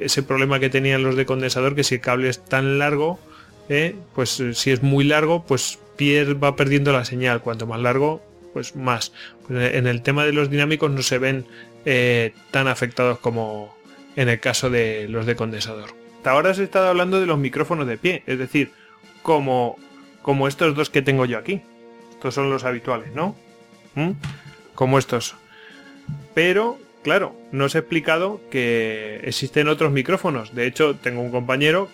ese 0.00 0.22
problema 0.22 0.60
que 0.60 0.70
tenían 0.70 1.02
los 1.02 1.16
de 1.16 1.26
condensador, 1.26 1.74
que 1.74 1.84
si 1.84 1.96
el 1.96 2.00
cable 2.00 2.28
es 2.28 2.44
tan 2.44 2.78
largo, 2.78 3.18
eh, 3.68 3.96
pues 4.14 4.40
eh, 4.40 4.54
si 4.54 4.70
es 4.70 4.82
muy 4.82 5.04
largo, 5.04 5.44
pues 5.44 5.78
va 6.42 6.56
perdiendo 6.56 6.92
la 6.92 7.04
señal. 7.04 7.40
Cuanto 7.40 7.66
más 7.66 7.80
largo, 7.80 8.22
pues 8.52 8.76
más. 8.76 9.12
Pues, 9.46 9.74
en 9.74 9.86
el 9.86 10.02
tema 10.02 10.24
de 10.24 10.32
los 10.32 10.50
dinámicos 10.50 10.90
no 10.90 11.02
se 11.02 11.18
ven 11.18 11.46
tan 12.50 12.66
afectados 12.66 13.18
como 13.18 13.76
en 14.16 14.30
el 14.30 14.40
caso 14.40 14.70
de 14.70 15.06
los 15.08 15.26
de 15.26 15.36
condensador. 15.36 15.90
Hasta 16.16 16.30
ahora 16.30 16.54
se 16.54 16.62
ha 16.62 16.64
estado 16.64 16.88
hablando 16.88 17.20
de 17.20 17.26
los 17.26 17.38
micrófonos 17.38 17.86
de 17.86 17.98
pie, 17.98 18.22
es 18.26 18.38
decir, 18.38 18.70
como, 19.22 19.76
como 20.22 20.48
estos 20.48 20.74
dos 20.74 20.88
que 20.88 21.02
tengo 21.02 21.26
yo 21.26 21.36
aquí. 21.36 21.60
Estos 22.12 22.34
son 22.34 22.48
los 22.48 22.64
habituales, 22.64 23.14
¿no? 23.14 23.36
¿Mm? 23.94 24.12
Como 24.74 24.98
estos. 24.98 25.36
Pero 26.32 26.78
Claro, 27.04 27.36
no 27.52 27.66
os 27.66 27.74
he 27.74 27.80
explicado 27.80 28.40
que 28.50 29.20
existen 29.24 29.68
otros 29.68 29.92
micrófonos. 29.92 30.54
De 30.54 30.66
hecho, 30.66 30.96
tengo 30.96 31.20
un 31.20 31.30
compañero, 31.30 31.90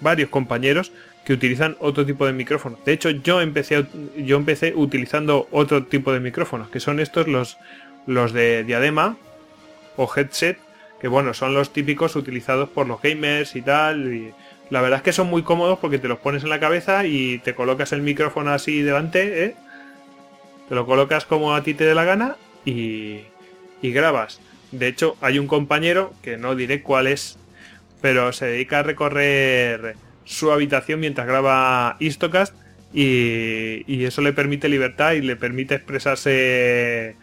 varios 0.00 0.30
compañeros, 0.30 0.92
que 1.24 1.32
utilizan 1.32 1.76
otro 1.80 2.06
tipo 2.06 2.26
de 2.26 2.32
micrófonos. 2.32 2.78
De 2.84 2.92
hecho, 2.92 3.10
yo 3.10 3.40
empecé, 3.40 3.84
yo 4.16 4.36
empecé 4.36 4.72
utilizando 4.76 5.48
otro 5.50 5.84
tipo 5.86 6.12
de 6.12 6.20
micrófonos, 6.20 6.70
que 6.70 6.78
son 6.78 7.00
estos 7.00 7.26
los, 7.26 7.58
los 8.06 8.32
de 8.32 8.62
diadema 8.62 9.16
o 9.96 10.08
headset, 10.16 10.58
que 11.00 11.08
bueno, 11.08 11.34
son 11.34 11.54
los 11.54 11.72
típicos 11.72 12.14
utilizados 12.14 12.68
por 12.68 12.86
los 12.86 13.02
gamers 13.02 13.56
y 13.56 13.62
tal. 13.62 14.14
Y 14.14 14.32
la 14.70 14.80
verdad 14.80 14.98
es 14.98 15.02
que 15.02 15.12
son 15.12 15.26
muy 15.26 15.42
cómodos 15.42 15.80
porque 15.80 15.98
te 15.98 16.06
los 16.06 16.20
pones 16.20 16.44
en 16.44 16.50
la 16.50 16.60
cabeza 16.60 17.04
y 17.04 17.40
te 17.40 17.56
colocas 17.56 17.90
el 17.90 18.02
micrófono 18.02 18.52
así 18.52 18.80
delante, 18.82 19.44
¿eh? 19.44 19.56
te 20.68 20.76
lo 20.76 20.86
colocas 20.86 21.24
como 21.24 21.52
a 21.52 21.64
ti 21.64 21.74
te 21.74 21.84
dé 21.84 21.96
la 21.96 22.04
gana 22.04 22.36
y, 22.64 23.22
y 23.82 23.90
grabas. 23.90 24.40
De 24.72 24.88
hecho, 24.88 25.16
hay 25.20 25.38
un 25.38 25.46
compañero, 25.46 26.12
que 26.22 26.38
no 26.38 26.56
diré 26.56 26.82
cuál 26.82 27.06
es, 27.06 27.38
pero 28.00 28.32
se 28.32 28.46
dedica 28.46 28.80
a 28.80 28.82
recorrer 28.82 29.96
su 30.24 30.50
habitación 30.50 31.00
mientras 31.00 31.26
graba 31.26 31.96
Istocast 32.00 32.54
y, 32.92 34.04
eso 34.04 34.22
le 34.22 34.32
permite 34.32 34.68
libertad 34.68 35.12
y 35.12 35.20
le 35.20 35.36
permite 35.36 35.74
expresarse 35.74 37.16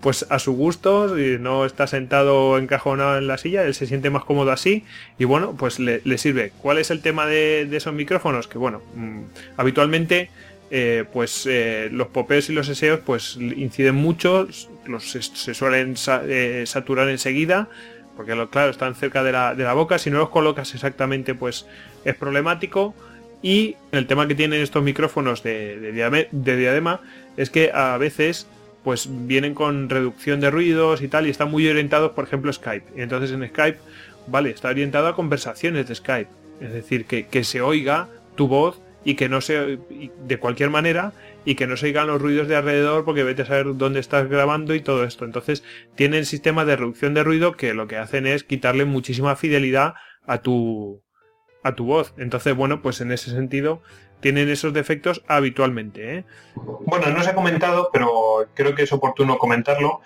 pues 0.00 0.24
a 0.30 0.38
su 0.38 0.54
gusto, 0.54 1.18
y 1.18 1.38
no 1.38 1.66
está 1.66 1.86
sentado 1.86 2.56
encajonado 2.56 3.18
en 3.18 3.26
la 3.26 3.36
silla, 3.36 3.64
él 3.64 3.74
se 3.74 3.86
siente 3.86 4.08
más 4.08 4.24
cómodo 4.24 4.50
así 4.50 4.84
y 5.18 5.26
bueno, 5.26 5.54
pues 5.58 5.78
le, 5.78 6.00
sirve. 6.16 6.52
¿Cuál 6.62 6.78
es 6.78 6.90
el 6.90 7.02
tema 7.02 7.26
de, 7.26 7.68
esos 7.76 7.92
micrófonos? 7.92 8.48
Que 8.48 8.56
bueno, 8.56 8.80
mm, 8.94 9.20
habitualmente 9.58 10.30
eh, 10.72 11.04
pues 11.12 11.46
eh, 11.46 11.88
los 11.90 12.08
popeos 12.08 12.48
y 12.48 12.52
los 12.52 12.68
eseos 12.68 13.00
pues 13.04 13.36
inciden 13.36 13.96
mucho, 13.96 14.46
los, 14.86 15.10
se 15.10 15.54
suelen 15.54 15.96
eh, 16.28 16.62
saturar 16.64 17.08
enseguida, 17.08 17.68
porque 18.16 18.32
claro, 18.48 18.70
están 18.70 18.94
cerca 18.94 19.24
de 19.24 19.32
la, 19.32 19.72
boca, 19.72 19.98
si 19.98 20.10
no 20.10 20.18
los 20.18 20.28
colocas 20.28 20.72
exactamente 20.74 21.34
pues 21.34 21.66
es 22.04 22.14
problemático. 22.14 22.94
Y 23.42 23.76
el 23.90 24.06
tema 24.06 24.28
que 24.28 24.34
tienen 24.34 24.60
estos 24.60 24.82
micrófonos 24.84 25.42
de, 25.42 25.90
diadema 26.30 27.00
es 27.36 27.50
que 27.50 27.72
a 27.72 27.96
veces 27.96 28.46
pues 28.84 29.08
vienen 29.10 29.54
con 29.54 29.88
reducción 29.88 30.40
de 30.40 30.50
ruidos 30.50 31.02
y 31.02 31.08
tal 31.08 31.26
y 31.26 31.30
están 31.30 31.50
muy 31.50 31.66
orientados 31.66 32.12
por 32.12 32.24
ejemplo 32.24 32.52
Skype. 32.52 33.02
Entonces 33.02 33.32
en 33.32 33.48
Skype, 33.48 33.78
vale, 34.28 34.50
está 34.50 34.68
orientado 34.68 35.08
a 35.08 35.16
conversaciones 35.16 35.88
de 35.88 35.94
Skype. 35.96 36.30
Es 36.60 36.72
decir, 36.72 37.06
que, 37.06 37.26
que 37.26 37.42
se 37.42 37.60
oiga 37.60 38.08
tu 38.36 38.46
voz 38.46 38.80
y 39.04 39.14
que 39.14 39.28
no 39.28 39.40
se 39.40 39.78
de 40.26 40.38
cualquier 40.38 40.70
manera 40.70 41.12
y 41.44 41.54
que 41.54 41.66
no 41.66 41.76
se 41.76 41.86
oigan 41.86 42.06
los 42.06 42.20
ruidos 42.20 42.48
de 42.48 42.56
alrededor 42.56 43.04
porque 43.04 43.24
vete 43.24 43.42
a 43.42 43.46
saber 43.46 43.76
dónde 43.76 44.00
estás 44.00 44.28
grabando 44.28 44.74
y 44.74 44.80
todo 44.80 45.04
esto. 45.04 45.24
Entonces 45.24 45.64
tienen 45.94 46.26
sistemas 46.26 46.66
de 46.66 46.76
reducción 46.76 47.14
de 47.14 47.24
ruido 47.24 47.56
que 47.56 47.74
lo 47.74 47.86
que 47.86 47.96
hacen 47.96 48.26
es 48.26 48.44
quitarle 48.44 48.84
muchísima 48.84 49.36
fidelidad 49.36 49.94
a 50.26 50.38
tu 50.38 51.02
a 51.62 51.74
tu 51.74 51.84
voz. 51.84 52.14
Entonces, 52.16 52.54
bueno, 52.56 52.82
pues 52.82 53.00
en 53.00 53.12
ese 53.12 53.30
sentido 53.30 53.82
tienen 54.20 54.48
esos 54.48 54.72
defectos 54.72 55.22
habitualmente. 55.28 56.18
¿eh? 56.18 56.24
Bueno, 56.54 57.08
no 57.10 57.22
se 57.22 57.30
ha 57.30 57.34
comentado, 57.34 57.90
pero 57.92 58.48
creo 58.54 58.74
que 58.74 58.82
es 58.82 58.92
oportuno 58.92 59.38
comentarlo, 59.38 60.00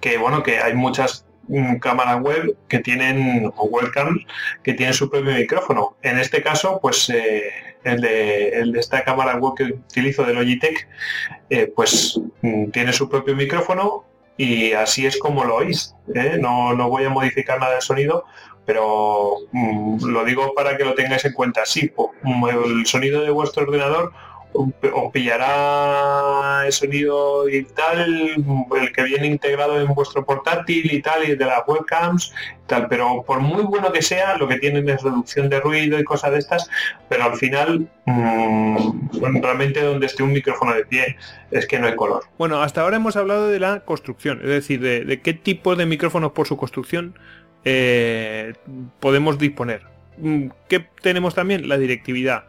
que 0.00 0.18
bueno, 0.18 0.42
que 0.42 0.58
hay 0.58 0.74
muchas 0.74 1.26
mm, 1.48 1.76
cámaras 1.76 2.20
web 2.20 2.56
que 2.68 2.78
tienen, 2.78 3.50
o 3.56 3.64
webcams, 3.66 4.24
que 4.62 4.74
tienen 4.74 4.94
su 4.94 5.10
propio 5.10 5.32
micrófono. 5.32 5.96
En 6.02 6.18
este 6.18 6.42
caso, 6.42 6.78
pues 6.80 7.08
eh, 7.10 7.73
el 7.84 8.00
de, 8.00 8.78
esta 8.78 9.04
cámara 9.04 9.36
web 9.36 9.54
que 9.56 9.64
utilizo 9.64 10.24
de 10.24 10.34
Logitech, 10.34 10.88
eh, 11.50 11.72
pues 11.74 12.20
mm, 12.42 12.70
tiene 12.70 12.92
su 12.92 13.08
propio 13.08 13.36
micrófono 13.36 14.04
y 14.36 14.72
así 14.72 15.06
es 15.06 15.18
como 15.18 15.44
lo 15.44 15.56
oís. 15.56 15.94
¿eh? 16.14 16.38
No, 16.40 16.74
no, 16.74 16.88
voy 16.88 17.04
a 17.04 17.10
modificar 17.10 17.60
nada 17.60 17.72
del 17.72 17.82
sonido, 17.82 18.24
pero 18.66 19.36
mm, 19.52 20.06
lo 20.06 20.24
digo 20.24 20.54
para 20.54 20.76
que 20.76 20.84
lo 20.84 20.94
tengáis 20.94 21.24
en 21.24 21.32
cuenta. 21.32 21.64
Sí, 21.66 21.92
el 22.24 22.86
sonido 22.86 23.22
de 23.22 23.30
vuestro 23.30 23.64
ordenador 23.64 24.12
o 24.54 25.10
pillará 25.10 26.64
el 26.64 26.72
sonido 26.72 27.48
y 27.48 27.64
tal, 27.64 28.44
el 28.80 28.92
que 28.92 29.02
viene 29.02 29.26
integrado 29.26 29.80
en 29.80 29.92
vuestro 29.94 30.24
portátil 30.24 30.92
y 30.92 31.02
tal, 31.02 31.28
y 31.28 31.34
de 31.34 31.44
las 31.44 31.62
webcams, 31.66 32.32
tal, 32.66 32.86
pero 32.88 33.24
por 33.26 33.40
muy 33.40 33.64
bueno 33.64 33.90
que 33.92 34.00
sea, 34.00 34.36
lo 34.36 34.46
que 34.46 34.58
tienen 34.58 34.88
es 34.88 35.02
reducción 35.02 35.48
de 35.48 35.60
ruido 35.60 35.98
y 35.98 36.04
cosas 36.04 36.30
de 36.30 36.38
estas, 36.38 36.70
pero 37.08 37.24
al 37.24 37.36
final, 37.36 37.88
mm, 38.06 39.40
realmente 39.42 39.82
donde 39.82 40.06
esté 40.06 40.22
un 40.22 40.32
micrófono 40.32 40.72
de 40.72 40.86
pie 40.86 41.16
es 41.50 41.66
que 41.66 41.78
no 41.78 41.88
hay 41.88 41.96
color. 41.96 42.22
Bueno, 42.38 42.62
hasta 42.62 42.82
ahora 42.82 42.96
hemos 42.96 43.16
hablado 43.16 43.48
de 43.48 43.58
la 43.58 43.80
construcción, 43.80 44.40
es 44.42 44.48
decir, 44.48 44.80
de, 44.80 45.20
qué 45.20 45.34
tipo 45.34 45.74
de 45.74 45.86
micrófonos 45.86 46.30
por 46.30 46.46
su 46.46 46.56
construcción 46.56 47.18
eh, 47.64 48.54
podemos 49.00 49.36
disponer. 49.38 49.82
Mm, 50.18 50.46
¿Qué 50.68 50.86
tenemos 51.02 51.34
también? 51.34 51.68
La 51.68 51.76
directividad 51.76 52.44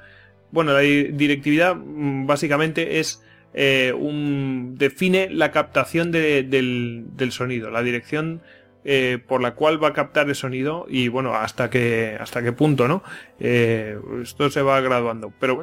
bueno, 0.56 0.72
la 0.72 0.80
directividad 0.80 1.76
mm, 1.76 2.26
básicamente 2.26 3.00
es 3.00 3.22
eh, 3.54 3.94
un, 3.94 4.76
define 4.78 5.30
la 5.30 5.52
captación 5.52 6.12
del, 6.12 7.30
sonido, 7.32 7.70
la 7.70 7.84
dirección 7.84 8.42
eh, 8.86 9.20
por 9.28 9.42
la 9.42 9.54
cual 9.54 9.84
va 9.84 9.90
a 9.90 9.94
captar 9.94 10.30
el 10.30 10.36
sonido 10.36 10.86
y 10.90 11.10
bueno, 11.10 11.36
hasta 11.36 11.70
qué, 11.70 12.18
hasta 12.20 12.42
qué 12.42 12.54
punto, 12.54 12.88
¿no? 12.88 13.04
Eh, 13.40 14.00
esto 14.22 14.50
se 14.50 14.62
va 14.62 14.80
graduando. 14.80 15.34
Pero 15.40 15.62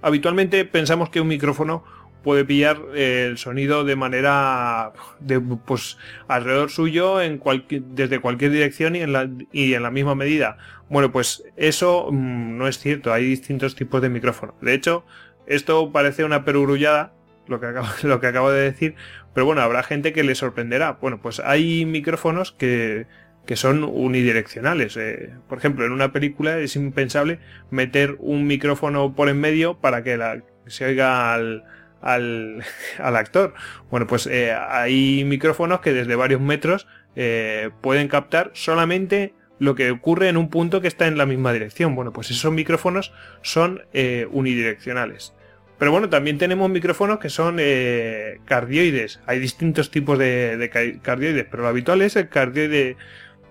habitualmente 0.00 0.64
pensamos 0.64 1.10
que 1.10 1.20
un 1.20 1.28
micrófono 1.28 1.82
puede 2.22 2.44
pillar 2.44 2.78
el 2.94 3.36
sonido 3.38 3.82
de 3.82 3.96
manera 3.96 4.92
de, 5.18 5.40
pues 5.40 5.98
alrededor 6.28 6.70
suyo 6.70 7.20
en 7.20 7.40
desde 7.94 8.20
cualquier 8.20 8.52
dirección 8.52 8.94
y 8.94 9.00
en 9.00 9.12
la, 9.12 9.28
y 9.52 9.74
en 9.74 9.82
la 9.82 9.90
misma 9.90 10.14
medida. 10.14 10.56
Bueno, 10.90 11.12
pues 11.12 11.44
eso 11.56 12.08
mm, 12.10 12.58
no 12.58 12.68
es 12.68 12.78
cierto, 12.78 13.12
hay 13.12 13.24
distintos 13.24 13.76
tipos 13.76 14.02
de 14.02 14.10
micrófonos. 14.10 14.56
De 14.60 14.74
hecho, 14.74 15.04
esto 15.46 15.92
parece 15.92 16.24
una 16.24 16.44
perugrullada, 16.44 17.12
lo 17.46 17.60
que, 17.60 17.66
acabo, 17.66 17.88
lo 18.02 18.20
que 18.20 18.26
acabo 18.26 18.50
de 18.50 18.62
decir, 18.62 18.96
pero 19.32 19.46
bueno, 19.46 19.62
habrá 19.62 19.82
gente 19.84 20.12
que 20.12 20.24
le 20.24 20.34
sorprenderá. 20.34 20.98
Bueno, 21.00 21.20
pues 21.22 21.40
hay 21.40 21.86
micrófonos 21.86 22.52
que, 22.52 23.06
que 23.46 23.54
son 23.56 23.84
unidireccionales. 23.84 24.96
Eh, 24.96 25.30
por 25.48 25.58
ejemplo, 25.58 25.86
en 25.86 25.92
una 25.92 26.12
película 26.12 26.58
es 26.58 26.74
impensable 26.74 27.38
meter 27.70 28.16
un 28.18 28.46
micrófono 28.48 29.14
por 29.14 29.28
en 29.28 29.40
medio 29.40 29.78
para 29.78 30.02
que 30.02 30.42
se 30.66 30.84
oiga 30.84 31.32
al, 31.32 31.64
al, 32.00 32.64
al 32.98 33.16
actor. 33.16 33.54
Bueno, 33.90 34.08
pues 34.08 34.26
eh, 34.26 34.52
hay 34.52 35.22
micrófonos 35.24 35.80
que 35.80 35.92
desde 35.92 36.16
varios 36.16 36.40
metros 36.40 36.88
eh, 37.14 37.70
pueden 37.80 38.08
captar 38.08 38.50
solamente 38.54 39.34
lo 39.60 39.74
que 39.74 39.90
ocurre 39.90 40.28
en 40.28 40.36
un 40.38 40.48
punto 40.48 40.80
que 40.80 40.88
está 40.88 41.06
en 41.06 41.16
la 41.18 41.26
misma 41.26 41.52
dirección. 41.52 41.94
Bueno, 41.94 42.12
pues 42.12 42.30
esos 42.30 42.50
micrófonos 42.50 43.12
son 43.42 43.82
eh, 43.92 44.26
unidireccionales. 44.32 45.34
Pero 45.78 45.92
bueno, 45.92 46.08
también 46.08 46.38
tenemos 46.38 46.68
micrófonos 46.70 47.18
que 47.18 47.28
son 47.28 47.58
eh, 47.60 48.40
cardioides. 48.46 49.20
Hay 49.26 49.38
distintos 49.38 49.90
tipos 49.90 50.18
de, 50.18 50.98
cardioides, 51.02 51.46
pero 51.50 51.62
lo 51.62 51.68
habitual 51.68 52.00
es 52.00 52.16
el 52.16 52.30
cardioide 52.30 52.96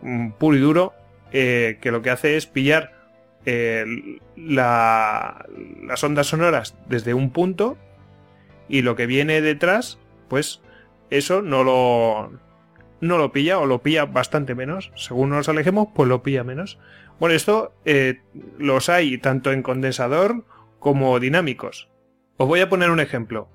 mm, 0.01 0.31
puro 0.31 0.57
y 0.57 0.59
duro, 0.59 0.93
eh, 1.31 1.77
que 1.79 1.91
lo 1.91 2.01
que 2.01 2.09
hace 2.09 2.35
es 2.35 2.47
pillar 2.47 2.97
las 4.35 5.43
ondas 6.03 6.27
sonoras 6.27 6.75
desde 6.87 7.15
un 7.15 7.31
punto 7.31 7.77
y 8.67 8.83
lo 8.83 8.95
que 8.95 9.07
viene 9.07 9.41
detrás, 9.41 9.97
pues 10.27 10.61
eso 11.09 11.41
no 11.41 11.63
lo, 11.63 12.31
no 13.01 13.17
lo 13.17 13.31
pilla 13.31 13.59
o 13.59 13.65
lo 13.65 13.81
pilla 13.81 14.05
bastante 14.05 14.55
menos. 14.55 14.91
Según 14.95 15.29
nos 15.29 15.49
alejemos, 15.49 15.89
pues 15.93 16.07
lo 16.09 16.23
pilla 16.23 16.43
menos. 16.43 16.79
Bueno, 17.19 17.35
esto 17.35 17.73
eh, 17.85 18.21
los 18.57 18.89
hay 18.89 19.17
tanto 19.17 19.51
en 19.51 19.63
condensador 19.63 20.45
como 20.79 21.19
dinámicos. 21.19 21.89
Os 22.37 22.47
voy 22.47 22.61
a 22.61 22.69
poner 22.69 22.89
un 22.89 22.99
ejemplo. 22.99 23.49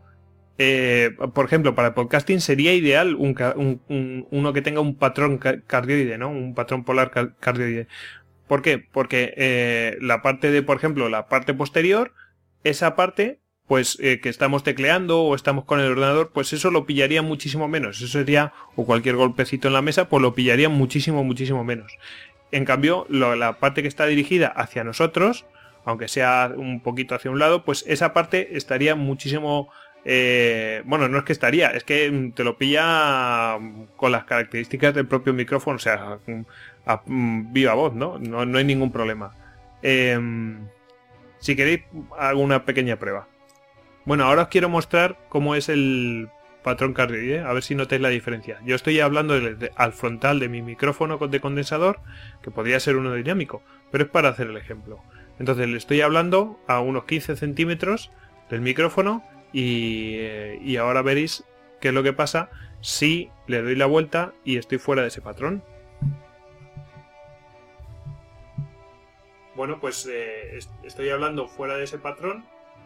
Eh, 0.58 1.16
por 1.32 1.46
ejemplo, 1.46 1.74
para 1.74 1.88
el 1.88 1.94
podcasting 1.94 2.40
sería 2.40 2.74
ideal 2.74 3.16
un, 3.16 4.26
uno 4.30 4.52
que 4.52 4.62
tenga 4.62 4.80
un 4.80 4.96
patrón 4.96 5.38
cardioide, 5.38 6.18
¿no? 6.18 6.28
Un 6.28 6.54
patrón 6.54 6.84
polar 6.84 7.10
cardioide. 7.40 7.88
¿Por 8.46 8.62
qué? 8.62 8.78
Porque 8.78 9.34
eh, 9.36 9.96
la 10.00 10.22
parte 10.22 10.50
de, 10.50 10.62
por 10.62 10.76
ejemplo, 10.76 11.08
la 11.08 11.28
parte 11.28 11.54
posterior, 11.54 12.12
esa 12.62 12.94
parte 12.94 13.40
pues 13.66 13.98
eh, 14.00 14.20
que 14.20 14.28
estamos 14.28 14.62
tecleando 14.62 15.22
o 15.22 15.34
estamos 15.34 15.64
con 15.64 15.80
el 15.80 15.92
ordenador, 15.92 16.30
pues 16.32 16.52
eso 16.52 16.70
lo 16.70 16.84
pillaría 16.84 17.22
muchísimo 17.22 17.68
menos. 17.68 17.96
Eso 17.98 18.18
sería, 18.18 18.52
o 18.76 18.84
cualquier 18.84 19.16
golpecito 19.16 19.68
en 19.68 19.74
la 19.74 19.82
mesa, 19.82 20.08
pues 20.08 20.22
lo 20.22 20.34
pillaría 20.34 20.68
muchísimo, 20.68 21.24
muchísimo 21.24 21.64
menos. 21.64 21.96
En 22.52 22.64
cambio, 22.64 23.06
la 23.08 23.54
parte 23.54 23.82
que 23.82 23.88
está 23.88 24.06
dirigida 24.06 24.48
hacia 24.48 24.84
nosotros, 24.84 25.46
aunque 25.84 26.08
sea 26.08 26.52
un 26.54 26.80
poquito 26.80 27.14
hacia 27.14 27.30
un 27.30 27.38
lado, 27.38 27.64
pues 27.64 27.84
esa 27.88 28.12
parte 28.12 28.56
estaría 28.56 28.94
muchísimo... 28.94 29.70
Eh, 30.06 30.82
bueno, 30.84 31.08
no 31.08 31.16
es 31.16 31.24
que 31.24 31.32
estaría, 31.32 31.70
es 31.70 31.82
que 31.82 32.30
te 32.34 32.44
lo 32.44 32.58
pilla 32.58 33.58
con 33.96 34.12
las 34.12 34.24
características 34.24 34.94
del 34.94 35.06
propio 35.06 35.32
micrófono, 35.32 35.76
o 35.76 35.78
sea, 35.78 36.18
viva 37.06 37.72
voz, 37.72 37.94
¿no? 37.94 38.18
¿no? 38.18 38.44
No 38.44 38.58
hay 38.58 38.64
ningún 38.64 38.92
problema. 38.92 39.32
Em, 39.82 40.68
si 41.38 41.56
queréis, 41.56 41.84
hago 42.18 42.40
una 42.40 42.66
pequeña 42.66 42.96
prueba. 42.98 43.28
Bueno, 44.04 44.24
ahora 44.24 44.42
os 44.42 44.48
quiero 44.48 44.68
mostrar 44.68 45.16
cómo 45.30 45.54
es 45.54 45.70
el 45.70 46.28
patrón 46.62 46.92
cardioide, 46.92 47.40
a 47.40 47.52
ver 47.54 47.62
si 47.62 47.74
notáis 47.74 48.02
la 48.02 48.10
diferencia. 48.10 48.60
Yo 48.64 48.74
estoy 48.74 49.00
hablando 49.00 49.34
al 49.76 49.92
frontal 49.94 50.40
de 50.40 50.48
mi 50.48 50.60
micrófono 50.60 51.16
de 51.16 51.40
condensador, 51.40 52.00
que 52.42 52.50
podría 52.50 52.80
ser 52.80 52.96
uno 52.96 53.14
dinámico, 53.14 53.62
pero 53.90 54.04
es 54.04 54.10
para 54.10 54.28
hacer 54.28 54.48
el 54.48 54.56
ejemplo. 54.58 55.00
Entonces 55.38 55.68
le 55.68 55.78
estoy 55.78 56.02
hablando 56.02 56.60
a 56.66 56.80
unos 56.80 57.04
15 57.04 57.36
centímetros 57.36 58.10
del 58.50 58.60
micrófono 58.60 59.24
y, 59.52 60.16
eh, 60.16 60.58
y 60.62 60.76
ahora 60.76 61.00
veréis 61.00 61.44
qué 61.80 61.88
es 61.88 61.94
lo 61.94 62.02
que 62.02 62.12
pasa 62.12 62.50
si 62.82 63.30
le 63.46 63.62
doy 63.62 63.74
la 63.74 63.86
vuelta 63.86 64.34
y 64.44 64.58
estoy 64.58 64.76
fuera 64.76 65.00
de 65.02 65.08
ese 65.08 65.22
patrón. 65.22 65.62
Bueno, 69.56 69.80
pues 69.80 70.06
eh, 70.10 70.58
estoy 70.82 71.08
hablando 71.08 71.48
fuera 71.48 71.76
de 71.76 71.84
ese 71.84 71.98
patrón 71.98 72.44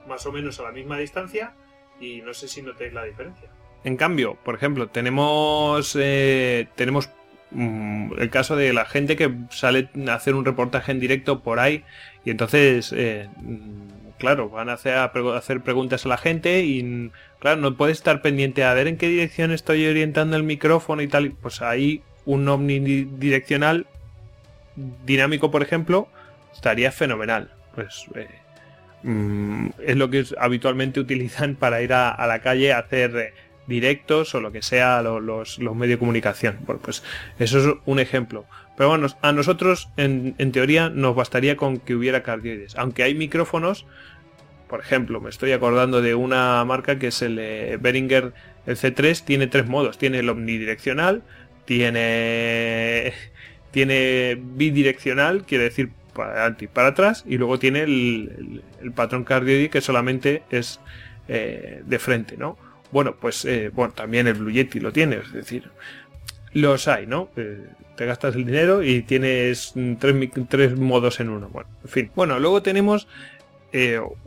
más 0.09 0.27
o 0.27 0.33
menos 0.33 0.59
a 0.61 0.65
la 0.65 0.73
misma 0.73 0.99
distancia 0.99 1.53
y 2.01 2.21
no 2.23 2.35
sé 2.35 2.49
si 2.49 2.63
notéis 2.63 2.93
la 2.93 3.05
diferencia. 3.05 3.49
En 3.85 3.97
cambio, 3.97 4.37
por 4.45 4.55
ejemplo, 4.55 4.89
tenemos, 4.89 5.97
eh, 5.99 6.67
tenemos 6.75 7.11
mm, 7.51 8.13
el 8.19 8.31
caso 8.31 8.57
de 8.57 8.73
la 8.73 8.85
gente 8.85 9.17
que 9.17 9.33
sale 9.51 9.89
a 10.09 10.15
hacer 10.15 10.35
un 10.35 10.45
reportaje 10.45 10.93
en 10.93 11.01
directo 11.01 11.41
por 11.41 11.61
ahí 11.61 11.85
y 12.25 12.31
entonces, 12.31 12.93
eh, 12.97 13.29
mm, 13.37 13.89
claro, 14.19 14.49
van 14.49 14.69
a 14.69 14.75
hacer, 14.75 14.95
a 14.95 15.13
hacer 15.37 15.61
preguntas 15.61 16.05
a 16.05 16.09
la 16.09 16.19
gente 16.19 16.65
y, 16.65 17.11
claro, 17.39 17.61
no 17.61 17.77
puedes 17.77 17.99
estar 17.99 18.21
pendiente 18.21 18.65
a 18.65 18.75
ver 18.75 18.89
en 18.89 18.97
qué 18.97 19.09
dirección 19.09 19.53
estoy 19.53 19.87
orientando 19.87 20.37
el 20.37 20.43
micrófono 20.43 21.03
y 21.03 21.09
tal. 21.09 21.31
Pues 21.31 21.63
ahí 21.63 22.03
un 22.27 22.49
omnidireccional 22.49 23.87
dinámico, 25.05 25.51
por 25.51 25.63
ejemplo, 25.63 26.09
estaría 26.53 26.93
fenomenal. 26.93 27.51
Pues 27.75 28.07
eh, 28.15 28.29
Mm, 29.03 29.69
es 29.87 29.97
lo 29.97 30.11
que 30.11 30.25
habitualmente 30.39 30.99
utilizan 31.01 31.55
para 31.55 31.83
ir 31.83 31.93
a, 31.93 32.27
la 32.27 32.41
calle 32.41 32.73
a 32.73 32.79
hacer 32.79 33.17
eh, 33.17 33.33
directos 33.67 34.35
o 34.35 34.41
lo 34.41 34.51
que 34.51 34.63
sea 34.63 35.03
los, 35.03 35.59
medios 35.59 35.89
de 35.89 35.99
comunicación. 35.99 36.59
Bueno, 36.67 36.81
pues 36.83 37.03
eso 37.39 37.59
es 37.59 37.77
un 37.87 38.01
ejemplo. 38.01 38.45
Pero 38.77 38.91
bueno, 38.91 39.07
a 39.23 39.33
nosotros 39.33 39.89
en, 39.97 40.35
teoría 40.53 40.89
nos 40.89 41.15
bastaría 41.15 41.57
con 41.57 41.79
que 41.79 41.95
hubiera 41.95 42.23
cardioides. 42.23 42.77
Aunque 42.77 43.03
hay 43.03 43.15
micrófonos, 43.15 43.87
por 44.69 44.81
ejemplo, 44.81 45.21
me 45.21 45.31
estoy 45.31 45.53
acordando 45.53 46.03
de 46.03 46.15
una 46.15 46.65
marca 46.65 46.99
que 46.99 47.09
es 47.09 47.23
el 47.23 47.39
eh, 47.39 47.79
Behringer 47.81 48.33
el 48.67 48.77
C3, 48.77 49.25
tiene 49.25 49.47
tres 49.47 49.67
modos. 49.67 49.97
Tiene 49.99 50.19
el 50.19 50.29
omnidireccional, 50.29 51.23
tiene, 51.65 53.15
tiene 53.71 54.39
bidireccional, 54.41 55.45
quiere 55.45 55.65
decir 55.65 55.91
para 56.19 56.33
adelante 56.33 56.65
y 56.65 56.69
para 56.69 56.89
atrás, 56.89 57.25
y 57.29 57.39
luego 57.39 57.61
tiene 57.61 57.83
el, 57.83 58.63
patrón 58.97 59.23
cardioide 59.23 59.71
que 59.71 59.81
solamente 59.81 60.43
es 60.51 60.81
eh, 61.29 61.81
de 61.87 61.99
frente, 62.01 62.37
¿no? 62.37 62.59
Bueno, 62.91 63.15
pues 63.21 63.45
eh, 63.45 63.71
bueno, 63.73 63.95
también 63.95 64.27
el 64.27 64.35
Blue 64.35 64.53
lo 64.81 64.93
tiene, 64.93 65.19
es 65.19 65.33
decir, 65.33 65.71
los 66.53 66.89
hay, 66.89 67.07
¿no? 67.07 67.29
Eh, 67.37 67.65
te 67.95 68.05
gastas 68.05 68.35
el 68.35 68.45
dinero 68.45 68.83
y 68.83 69.03
tienes 69.03 69.75
tres, 70.01 70.17
tres, 70.49 70.77
modos 70.77 71.21
en 71.21 71.29
uno. 71.29 71.49
Bueno, 71.51 71.71
en 71.85 71.89
fin. 71.89 72.11
Bueno, 72.17 72.41
luego 72.41 72.63
tenemos 72.63 73.07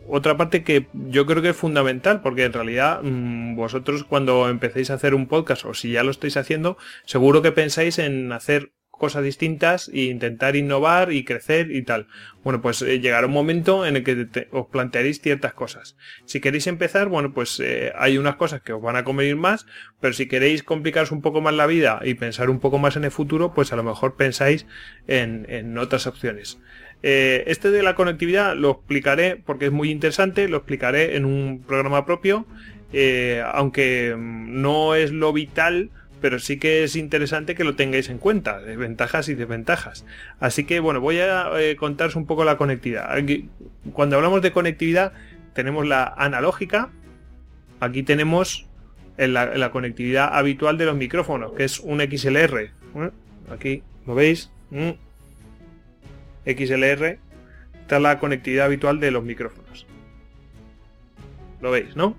otra 0.08 0.38
parte 0.38 0.64
que 0.64 0.86
yo 0.94 1.26
creo 1.26 1.42
que 1.42 1.50
es 1.50 1.58
fundamental, 1.58 2.22
porque 2.22 2.46
en 2.46 2.54
realidad 2.54 3.02
mm, 3.04 3.56
vosotros 3.56 4.06
cuando 4.06 4.48
empecéis 4.48 4.92
a 4.92 4.94
hacer 4.94 5.14
un 5.14 5.28
podcast, 5.28 5.66
o 5.66 5.74
si 5.74 5.92
ya 5.92 6.04
lo 6.04 6.12
estáis 6.12 6.38
haciendo, 6.38 6.78
seguro 7.06 7.42
que 7.42 7.52
pensáis 7.52 8.00
en 8.00 8.32
hacer 8.32 8.72
cosas 9.02 9.24
distintas 9.24 9.90
e 9.92 10.04
intentar 10.04 10.56
innovar 10.56 11.12
y 11.12 11.26
crecer 11.26 11.72
y 11.72 11.82
tal. 11.82 12.06
Bueno, 12.44 12.62
pues 12.62 12.84
eh, 12.84 13.00
llegará 13.00 13.26
un 13.26 13.34
momento 13.34 13.84
en 13.84 13.96
el 13.96 14.04
que 14.04 14.48
os 14.52 14.68
plantearéis 14.68 15.20
ciertas 15.20 15.56
cosas. 15.56 15.98
Si 16.26 16.40
queréis 16.40 16.68
empezar, 16.68 17.08
bueno, 17.08 17.34
pues 17.34 17.60
eh, 17.60 17.92
hay 17.98 18.20
unas 18.20 18.36
cosas 18.36 18.62
que 18.62 18.74
os 18.74 18.82
van 18.82 18.98
a 18.98 19.04
convenir 19.04 19.38
más, 19.38 19.66
pero 20.00 20.14
si 20.14 20.28
queréis 20.28 20.62
complicaros 20.62 21.12
un 21.12 21.24
poco 21.24 21.42
más 21.42 21.56
la 21.56 21.66
vida 21.66 22.00
y 22.04 22.14
pensar 22.14 22.52
un 22.52 22.60
poco 22.60 22.78
más 22.78 22.96
en 22.96 23.04
el 23.04 23.10
futuro, 23.10 23.56
pues 23.56 23.74
a 23.74 23.76
lo 23.76 23.82
mejor 23.82 24.18
pensáis 24.18 24.68
en, 25.08 25.76
otras 25.80 26.06
opciones. 26.06 26.60
Eh, 27.02 27.44
este 27.48 27.72
de 27.72 27.82
la 27.82 27.96
conectividad 27.96 28.56
lo 28.56 28.70
explicaré 28.70 29.36
porque 29.36 29.66
es 29.66 29.72
muy 29.72 29.90
interesante, 29.90 30.48
lo 30.48 30.58
explicaré 30.58 31.16
en 31.16 31.26
un 31.26 31.64
programa 31.66 32.06
propio, 32.06 32.46
aunque 33.52 34.16
mm, 34.16 34.62
no 34.62 34.94
es 34.94 35.12
lo 35.12 35.34
vital, 35.34 35.90
pero 36.22 36.40
sí 36.40 36.58
que 36.58 36.84
es 36.84 36.96
interesante 36.96 37.56
que 37.56 37.64
lo 37.64 37.76
tengáis 37.76 38.10
en 38.10 38.20
cuenta, 38.20 38.60
ventajas 38.60 39.28
y 39.28 39.36
desventajas. 39.36 40.06
Así 40.40 40.66
que 40.66 40.80
bueno, 40.80 41.02
voy 41.02 41.20
a 41.20 41.50
eh, 41.60 41.76
contaros 41.76 42.16
un 42.16 42.26
poco 42.26 42.46
la 42.46 42.58
conectividad. 42.58 43.10
cuando 43.94 44.16
hablamos 44.16 44.42
de 44.42 44.52
conectividad, 44.52 45.14
tenemos 45.54 45.88
la 45.88 46.14
analógica, 46.18 46.92
aquí 47.80 48.04
tenemos 48.04 48.68
la, 49.18 49.58
la, 49.58 49.72
conectividad 49.72 50.30
habitual 50.34 50.78
de 50.78 50.86
los 50.86 50.96
micrófonos, 50.96 51.54
que 51.54 51.64
es 51.64 51.80
un 51.80 52.00
XLR. 52.00 52.70
Aquí 53.52 53.84
lo 54.06 54.16
veis. 54.16 54.52
Mm. 54.70 54.92
XLR, 56.46 57.20
está 57.82 58.00
la 58.00 58.20
conectividad 58.20 58.66
habitual 58.66 59.00
de 59.00 59.12
los 59.12 59.24
micrófonos. 59.24 59.86
Lo 61.62 61.72
veis, 61.72 61.96
¿no? 61.96 62.16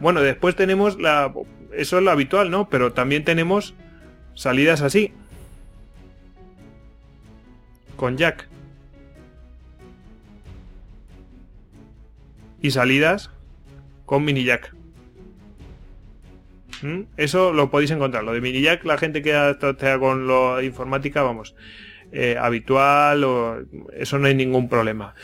Bueno, 0.00 0.20
después 0.20 0.56
tenemos 0.56 1.00
la... 1.00 1.32
Eso 1.74 1.98
es 1.98 2.04
lo 2.04 2.10
habitual, 2.10 2.50
¿no? 2.50 2.68
Pero 2.68 2.92
también 2.92 3.24
tenemos 3.24 3.74
salidas 4.34 4.82
así. 4.82 5.12
Con 7.96 8.16
jack. 8.16 8.48
Y 12.60 12.70
salidas 12.70 13.30
con 14.06 14.24
mini 14.24 14.44
jack. 14.44 14.74
¿Mm? 16.82 17.02
Eso 17.16 17.52
lo 17.52 17.70
podéis 17.70 17.90
encontrar. 17.90 18.24
Lo 18.24 18.32
de 18.32 18.40
mini 18.40 18.60
jack, 18.60 18.84
la 18.84 18.98
gente 18.98 19.22
que 19.22 19.32
tratado 19.58 20.00
con 20.00 20.26
la 20.26 20.62
informática, 20.62 21.22
vamos, 21.22 21.54
eh, 22.12 22.36
habitual, 22.38 23.24
o 23.24 23.62
eso 23.96 24.18
no 24.18 24.26
hay 24.26 24.34
ningún 24.34 24.68
problema. 24.68 25.14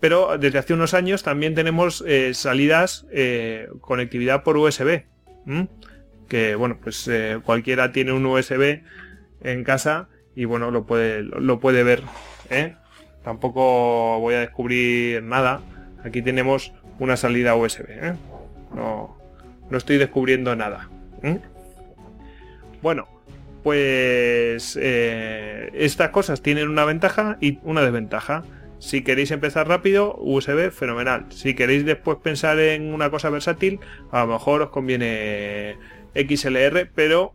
Pero 0.00 0.38
desde 0.38 0.58
hace 0.58 0.74
unos 0.74 0.94
años 0.94 1.22
también 1.22 1.54
tenemos 1.54 2.04
eh, 2.06 2.32
salidas, 2.34 3.06
eh, 3.10 3.68
conectividad 3.80 4.44
por 4.44 4.56
USB. 4.56 5.04
Que 6.28 6.54
bueno, 6.54 6.78
pues 6.82 7.10
cualquiera 7.44 7.92
tiene 7.92 8.12
un 8.12 8.26
USB 8.26 8.82
en 9.42 9.64
casa 9.64 10.08
y 10.34 10.44
bueno, 10.44 10.70
lo 10.70 10.86
puede, 10.86 11.22
lo 11.22 11.58
puede 11.60 11.82
ver. 11.82 12.02
Tampoco 13.22 14.20
voy 14.20 14.34
a 14.34 14.40
descubrir 14.40 15.22
nada. 15.22 15.60
Aquí 16.04 16.22
tenemos 16.22 16.72
una 16.98 17.16
salida 17.16 17.56
USB. 17.56 18.14
No, 18.74 19.18
no 19.70 19.78
estoy 19.78 19.98
descubriendo 19.98 20.54
nada. 20.54 20.88
Bueno, 22.82 23.08
pues 23.62 24.78
eh, 24.80 25.70
estas 25.74 26.10
cosas 26.10 26.42
tienen 26.42 26.68
una 26.68 26.84
ventaja 26.84 27.36
y 27.40 27.58
una 27.64 27.82
desventaja. 27.82 28.44
Si 28.78 29.02
queréis 29.02 29.30
empezar 29.30 29.66
rápido, 29.66 30.14
USB, 30.18 30.70
fenomenal. 30.70 31.26
Si 31.30 31.54
queréis 31.54 31.84
después 31.84 32.18
pensar 32.22 32.58
en 32.58 32.94
una 32.94 33.10
cosa 33.10 33.30
versátil, 33.30 33.80
a 34.12 34.20
lo 34.20 34.34
mejor 34.34 34.62
os 34.62 34.70
conviene 34.70 35.76
XLR, 36.14 36.90
pero 36.94 37.34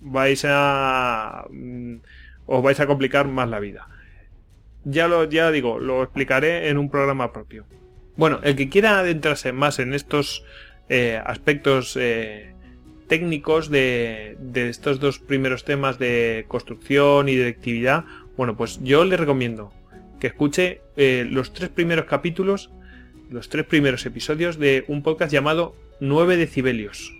vais 0.00 0.44
a 0.48 1.44
mm, 1.50 1.96
os 2.46 2.62
vais 2.62 2.80
a 2.80 2.86
complicar 2.86 3.28
más 3.28 3.48
la 3.48 3.60
vida. 3.60 3.88
Ya 4.84 5.08
lo 5.08 5.24
ya 5.24 5.50
digo, 5.50 5.78
lo 5.78 6.02
explicaré 6.02 6.68
en 6.68 6.78
un 6.78 6.90
programa 6.90 7.32
propio. 7.32 7.66
Bueno, 8.16 8.40
el 8.42 8.56
que 8.56 8.68
quiera 8.68 8.98
adentrarse 8.98 9.52
más 9.52 9.78
en 9.78 9.94
estos 9.94 10.44
eh, 10.88 11.20
aspectos 11.24 11.96
eh, 11.98 12.54
técnicos 13.08 13.70
de, 13.70 14.36
estos 14.54 15.00
dos 15.00 15.18
primeros 15.18 15.64
temas 15.64 15.98
de 15.98 16.44
construcción 16.48 17.28
y 17.28 17.36
directividad, 17.36 18.04
bueno, 18.36 18.56
pues 18.56 18.80
yo 18.82 19.04
le 19.04 19.16
recomiendo 19.16 19.72
que 20.22 20.28
escuche 20.28 20.82
eh, 20.96 21.26
los 21.28 21.52
tres 21.52 21.68
primeros 21.68 22.04
capítulos, 22.04 22.70
los 23.28 23.48
tres 23.48 23.66
primeros 23.66 24.06
episodios 24.06 24.56
de 24.56 24.84
un 24.86 25.02
podcast 25.02 25.32
llamado 25.32 25.74
9 25.98 26.36
decibelios. 26.36 27.12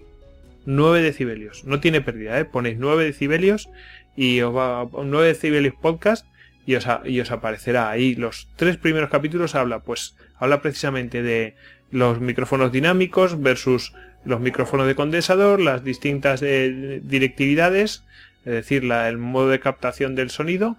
9 0.67 1.03
decibelios. 1.03 1.65
No 1.65 1.81
tiene 1.81 2.01
pérdida, 2.01 2.38
¿eh? 2.38 2.45
Ponéis 2.45 2.77
9 2.79 3.03
decibelios 3.03 3.69
y 4.17 4.41
os 4.43 4.55
va 4.55 4.88
9 4.93 5.27
decibelios 5.27 5.75
podcast 5.83 6.29
y 6.65 6.77
os, 6.77 6.87
y 7.05 7.19
os 7.19 7.33
aparecerá 7.33 7.91
ahí. 7.91 8.15
Los 8.15 8.47
tres 8.55 8.77
primeros 8.77 9.11
capítulos 9.11 9.57
habla, 9.57 9.81
pues, 9.81 10.15
habla 10.37 10.62
precisamente 10.62 11.25
de 11.25 11.57
los 11.91 12.21
micrófonos 12.21 12.71
dinámicos 12.71 13.43
versus 13.43 13.93
los 14.25 14.38
micrófonos 14.38 14.87
de 14.87 14.95
condensador, 14.95 15.61
las 15.61 15.83
distintas 15.83 16.41
eh, 16.45 17.01
directividades, 17.03 18.05
es 18.45 18.53
decir, 18.53 18.85
la, 18.85 19.09
el 19.09 19.19
modo 19.19 19.49
de 19.49 19.59
captación 19.59 20.15
del 20.15 20.31
sonido. 20.31 20.77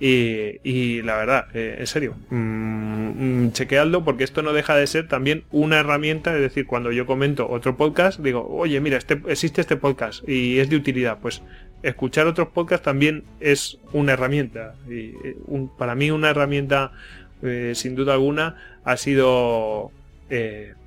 Y, 0.00 1.02
la 1.02 1.16
verdad, 1.16 1.46
eh, 1.54 1.76
en 1.78 1.86
serio, 1.86 2.16
mmm, 2.28 3.48
porque 4.04 4.24
esto 4.24 4.42
no 4.42 4.52
deja 4.52 4.74
de 4.74 4.86
ser 4.86 5.08
también 5.08 5.44
una 5.50 5.78
herramienta. 5.78 6.34
Es 6.34 6.40
decir, 6.40 6.66
cuando 6.66 6.92
yo 6.92 7.06
comento 7.06 7.48
otro 7.48 7.76
podcast, 7.76 8.20
digo, 8.20 8.46
oye, 8.50 8.80
mira, 8.80 8.98
este, 8.98 9.22
existe 9.28 9.60
este 9.60 9.76
podcast 9.76 10.28
y 10.28 10.58
es 10.58 10.68
de 10.68 10.76
utilidad. 10.76 11.18
Pues 11.22 11.42
escuchar 11.82 12.26
otros 12.26 12.48
podcasts 12.48 12.84
también 12.84 13.24
es 13.40 13.78
una 13.92 14.12
herramienta. 14.12 14.74
Y, 14.88 15.14
eh, 15.24 15.36
para 15.78 15.94
mí, 15.94 16.10
una 16.10 16.30
herramienta, 16.30 16.92
sin 17.74 17.94
duda 17.94 18.14
alguna, 18.14 18.80
ha 18.84 18.96
sido 18.96 19.92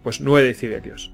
pues 0.03 0.21
9 0.21 0.47
decibelios. 0.47 1.13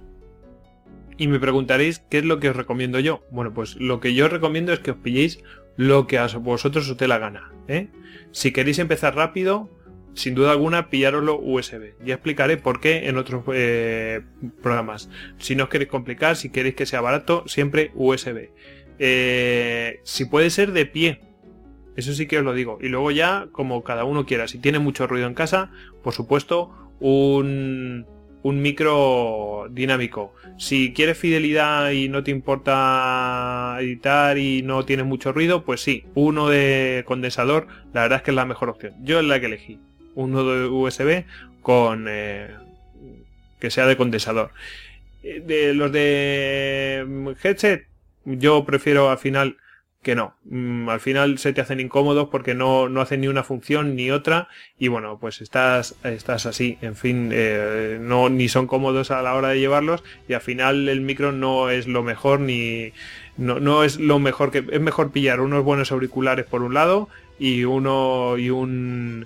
Y 1.18 1.28
me 1.28 1.40
preguntaréis 1.40 2.00
qué 2.10 2.20
es 2.20 2.26
lo 2.26 2.40
que 2.40 2.50
os 2.50 2.56
recomiendo 2.56 3.00
yo. 3.00 3.24
Bueno, 3.30 3.54
pues 3.54 3.76
lo 3.76 4.00
que 4.00 4.14
yo 4.14 4.28
recomiendo 4.30 4.74
es 4.74 4.80
que 4.80 4.92
os 4.92 4.98
pilléis 4.98 5.44
lo 5.76 6.08
que 6.08 6.18
a 6.18 6.28
vosotros 6.28 6.90
os 6.90 6.98
dé 6.98 7.08
la 7.08 7.18
gana. 7.18 7.52
¿eh? 7.68 7.88
Si 8.32 8.52
queréis 8.52 8.80
empezar 8.80 9.16
rápido, 9.16 9.70
sin 10.14 10.36
duda 10.36 10.52
alguna, 10.52 10.90
pillároslo 10.90 11.40
USB. 11.40 11.94
Ya 12.04 12.16
explicaré 12.16 12.58
por 12.58 12.80
qué 12.80 13.08
en 13.08 13.18
otros 13.18 13.44
eh, 13.54 14.22
programas. 14.62 15.10
Si 15.40 15.56
no 15.56 15.66
os 15.66 15.70
queréis 15.70 15.90
complicar, 15.90 16.36
si 16.36 16.50
queréis 16.50 16.76
que 16.76 16.86
sea 16.86 17.02
barato, 17.02 17.44
siempre 17.48 17.92
USB. 17.96 18.50
Eh, 19.00 20.00
si 20.04 20.26
puede 20.26 20.50
ser 20.50 20.72
de 20.72 20.86
pie, 20.86 21.22
eso 21.96 22.14
sí 22.14 22.28
que 22.28 22.40
os 22.40 22.44
lo 22.44 22.54
digo. 22.54 22.78
Y 22.82 22.90
luego 22.90 23.12
ya, 23.12 23.48
como 23.52 23.84
cada 23.84 24.04
uno 24.04 24.26
quiera. 24.26 24.48
Si 24.48 24.60
tiene 24.60 24.80
mucho 24.80 25.08
ruido 25.08 25.28
en 25.28 25.34
casa, 25.34 25.72
por 26.04 26.14
supuesto, 26.14 26.72
un, 27.00 28.06
un 28.44 28.62
micro 28.62 29.68
dinámico. 29.72 30.36
Si 30.58 30.94
quieres 30.94 31.18
fidelidad 31.18 31.92
y 31.92 32.10
no 32.10 32.24
te 32.24 32.32
importa 32.32 33.78
editar 33.80 34.38
y 34.38 34.62
no 34.62 34.86
tienes 34.86 35.06
mucho 35.06 35.32
ruido, 35.32 35.64
pues 35.64 35.82
sí, 35.82 36.06
uno 36.14 36.50
de 36.50 37.04
condensador, 37.08 37.68
la 37.94 38.02
verdad 38.02 38.18
es 38.18 38.24
que 38.24 38.32
es 38.32 38.36
la 38.36 38.46
mejor 38.46 38.70
opción. 38.70 38.94
Yo 39.02 39.20
es 39.20 39.26
la 39.26 39.40
que 39.40 39.48
elegí. 39.48 39.80
Uno 40.16 40.44
de 40.44 40.68
USB 40.68 41.24
con 41.62 42.06
eh, 42.10 42.52
que 43.60 43.72
sea 43.72 43.88
de 43.88 43.98
condensador. 43.98 44.52
Eh, 45.24 45.42
de 45.46 45.74
los 45.74 45.92
de 45.92 47.36
headset, 47.42 47.88
yo 48.26 48.66
prefiero 48.66 49.10
al 49.10 49.18
final 49.18 49.58
que 50.04 50.14
no. 50.14 50.36
Mm, 50.46 50.90
al 50.90 51.00
final 51.00 51.40
se 51.40 51.54
te 51.54 51.62
hacen 51.62 51.80
incómodos 51.80 52.30
porque 52.30 52.54
no, 52.54 52.90
no 52.90 53.02
hacen 53.02 53.22
ni 53.22 53.28
una 53.28 53.44
función 53.44 53.96
ni 53.96 54.12
otra 54.12 54.50
y 54.78 54.90
bueno, 54.90 55.18
pues 55.20 55.42
estás, 55.42 55.96
estás 56.04 56.46
así, 56.46 56.78
en 56.82 56.96
fin, 56.96 57.30
eh, 57.32 57.98
no, 58.00 58.30
ni 58.30 58.50
son 58.50 58.68
cómodos 58.68 59.10
a 59.10 59.22
la 59.24 59.34
hora 59.34 59.50
de 59.50 59.60
llevarlos 59.60 60.04
y 60.28 60.34
al 60.34 60.42
final 60.42 60.88
el 60.90 61.02
micro 61.02 61.32
no 61.32 61.70
es 61.70 61.88
lo 61.88 62.04
mejor 62.04 62.42
ni, 62.42 62.92
no, 63.38 63.60
no 63.60 63.84
es 63.84 64.00
lo 64.00 64.20
mejor 64.20 64.52
que, 64.52 64.64
es 64.70 64.82
mejor 64.82 65.12
pillar 65.12 65.42
unos 65.42 65.64
buenos 65.64 65.92
auriculares 65.92 66.46
por 66.46 66.62
un 66.62 66.76
lado 66.76 67.10
y 67.40 67.64
uno 67.64 68.38
y 68.38 68.50
un 68.50 69.26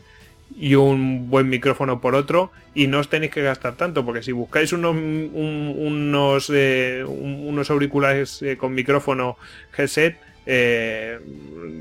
y 0.59 0.75
un 0.75 1.29
buen 1.29 1.49
micrófono 1.49 1.99
por 2.01 2.15
otro 2.15 2.51
y 2.73 2.87
no 2.87 2.99
os 2.99 3.09
tenéis 3.09 3.31
que 3.31 3.41
gastar 3.43 3.75
tanto 3.75 4.05
porque 4.05 4.23
si 4.23 4.31
buscáis 4.31 4.71
unos 4.73 4.95
unos, 4.95 6.51
eh, 6.53 7.03
unos 7.05 7.69
auriculares 7.69 8.41
eh, 8.41 8.57
con 8.57 8.73
micrófono 8.73 9.37
headset 9.77 10.17
eh, 10.47 11.19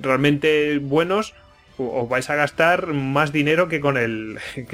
realmente 0.03 0.79
buenos, 0.79 1.35
os 1.79 2.09
vais 2.09 2.29
a 2.31 2.35
gastar 2.35 2.89
más 2.89 3.33
dinero 3.33 3.69
que 3.69 3.81
con 3.81 3.97
el 3.97 4.39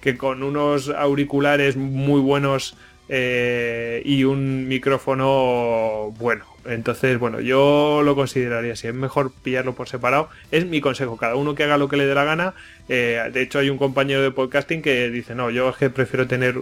que, 0.00 0.16
con 0.16 0.42
unos 0.42 0.88
auriculares 0.88 1.76
muy 1.76 2.20
buenos 2.20 2.76
eh, 3.10 4.02
y 4.04 4.24
un 4.24 4.66
micrófono 4.66 6.14
bueno. 6.18 6.44
Entonces, 6.64 7.18
bueno, 7.18 7.40
yo 7.40 8.02
lo 8.04 8.14
consideraría 8.14 8.74
así. 8.74 8.88
Es 8.88 8.94
mejor 8.94 9.32
pillarlo 9.42 9.74
por 9.74 9.88
separado. 9.88 10.28
Es 10.50 10.66
mi 10.66 10.82
consejo. 10.82 11.16
Cada 11.16 11.34
uno 11.34 11.54
que 11.54 11.64
haga 11.64 11.78
lo 11.78 11.88
que 11.88 11.96
le 11.96 12.04
dé 12.04 12.14
la 12.14 12.24
gana. 12.24 12.54
Eh, 12.90 13.30
de 13.32 13.42
hecho, 13.42 13.58
hay 13.58 13.70
un 13.70 13.78
compañero 13.78 14.20
de 14.20 14.30
podcasting 14.30 14.82
que 14.82 15.08
dice, 15.08 15.34
no, 15.34 15.48
yo 15.48 15.70
es 15.70 15.76
que 15.76 15.88
prefiero 15.88 16.26
tener 16.26 16.56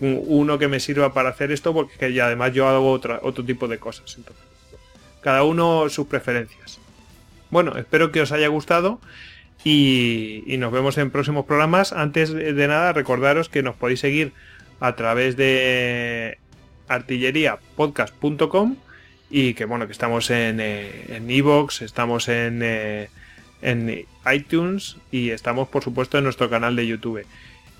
uno 0.00 0.58
que 0.58 0.66
me 0.66 0.80
sirva 0.80 1.14
para 1.14 1.28
hacer 1.28 1.52
esto 1.52 1.72
porque 1.72 2.12
ya 2.12 2.26
además 2.26 2.52
yo 2.52 2.66
hago 2.66 2.90
otro 2.90 3.44
tipo 3.44 3.68
de 3.68 3.78
cosas. 3.78 4.16
Entonces, 4.16 4.51
cada 5.22 5.44
uno 5.44 5.88
sus 5.88 6.06
preferencias. 6.06 6.78
Bueno, 7.50 7.76
espero 7.76 8.12
que 8.12 8.20
os 8.20 8.32
haya 8.32 8.48
gustado 8.48 9.00
y, 9.64 10.44
nos 10.58 10.72
vemos 10.72 10.98
en 10.98 11.10
próximos 11.10 11.46
programas. 11.46 11.92
Antes 11.92 12.32
de 12.32 12.68
nada, 12.68 12.92
recordaros 12.92 13.48
que 13.48 13.62
nos 13.62 13.76
podéis 13.76 14.00
seguir 14.00 14.32
a 14.80 14.96
través 14.96 15.36
de 15.36 16.38
artilleriapodcast.com 16.88 18.76
y 19.30 19.54
que 19.54 19.64
bueno, 19.64 19.86
que 19.86 19.92
estamos 19.92 20.30
en 20.30 20.60
Evox, 20.60 21.82
estamos 21.82 22.28
en, 22.28 22.60
eh, 22.62 23.08
en 23.62 24.06
iTunes 24.30 24.96
y 25.10 25.30
estamos 25.30 25.68
por 25.68 25.82
supuesto 25.82 26.18
en 26.18 26.24
nuestro 26.24 26.50
canal 26.50 26.76
de 26.76 26.86
YouTube. 26.86 27.24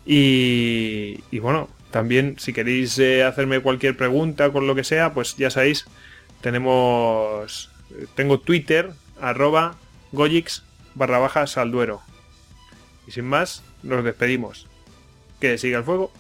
Y, 0.07 1.20
y 1.31 1.38
bueno, 1.38 1.68
también 1.90 2.37
si 2.38 2.52
queréis 2.52 2.98
eh, 2.98 3.22
hacerme 3.22 3.61
cualquier 3.61 3.96
pregunta 3.96 4.50
con 4.50 4.66
lo 4.66 4.74
que 4.74 4.83
sea, 4.83 5.12
pues 5.12 5.37
ya 5.37 5.50
sabéis, 5.50 5.87
tenemos, 6.42 7.70
tengo 8.14 8.38
Twitter, 8.40 8.92
arroba 9.20 9.76
goyix 10.12 10.62
barra 10.94 11.18
baja 11.18 11.46
salduero. 11.46 12.02
Y 13.07 13.12
sin 13.12 13.24
más, 13.24 13.62
nos 13.83 14.05
despedimos. 14.05 14.66
Que 15.40 15.57
siga 15.59 15.78
el 15.78 15.85
fuego. 15.85 16.12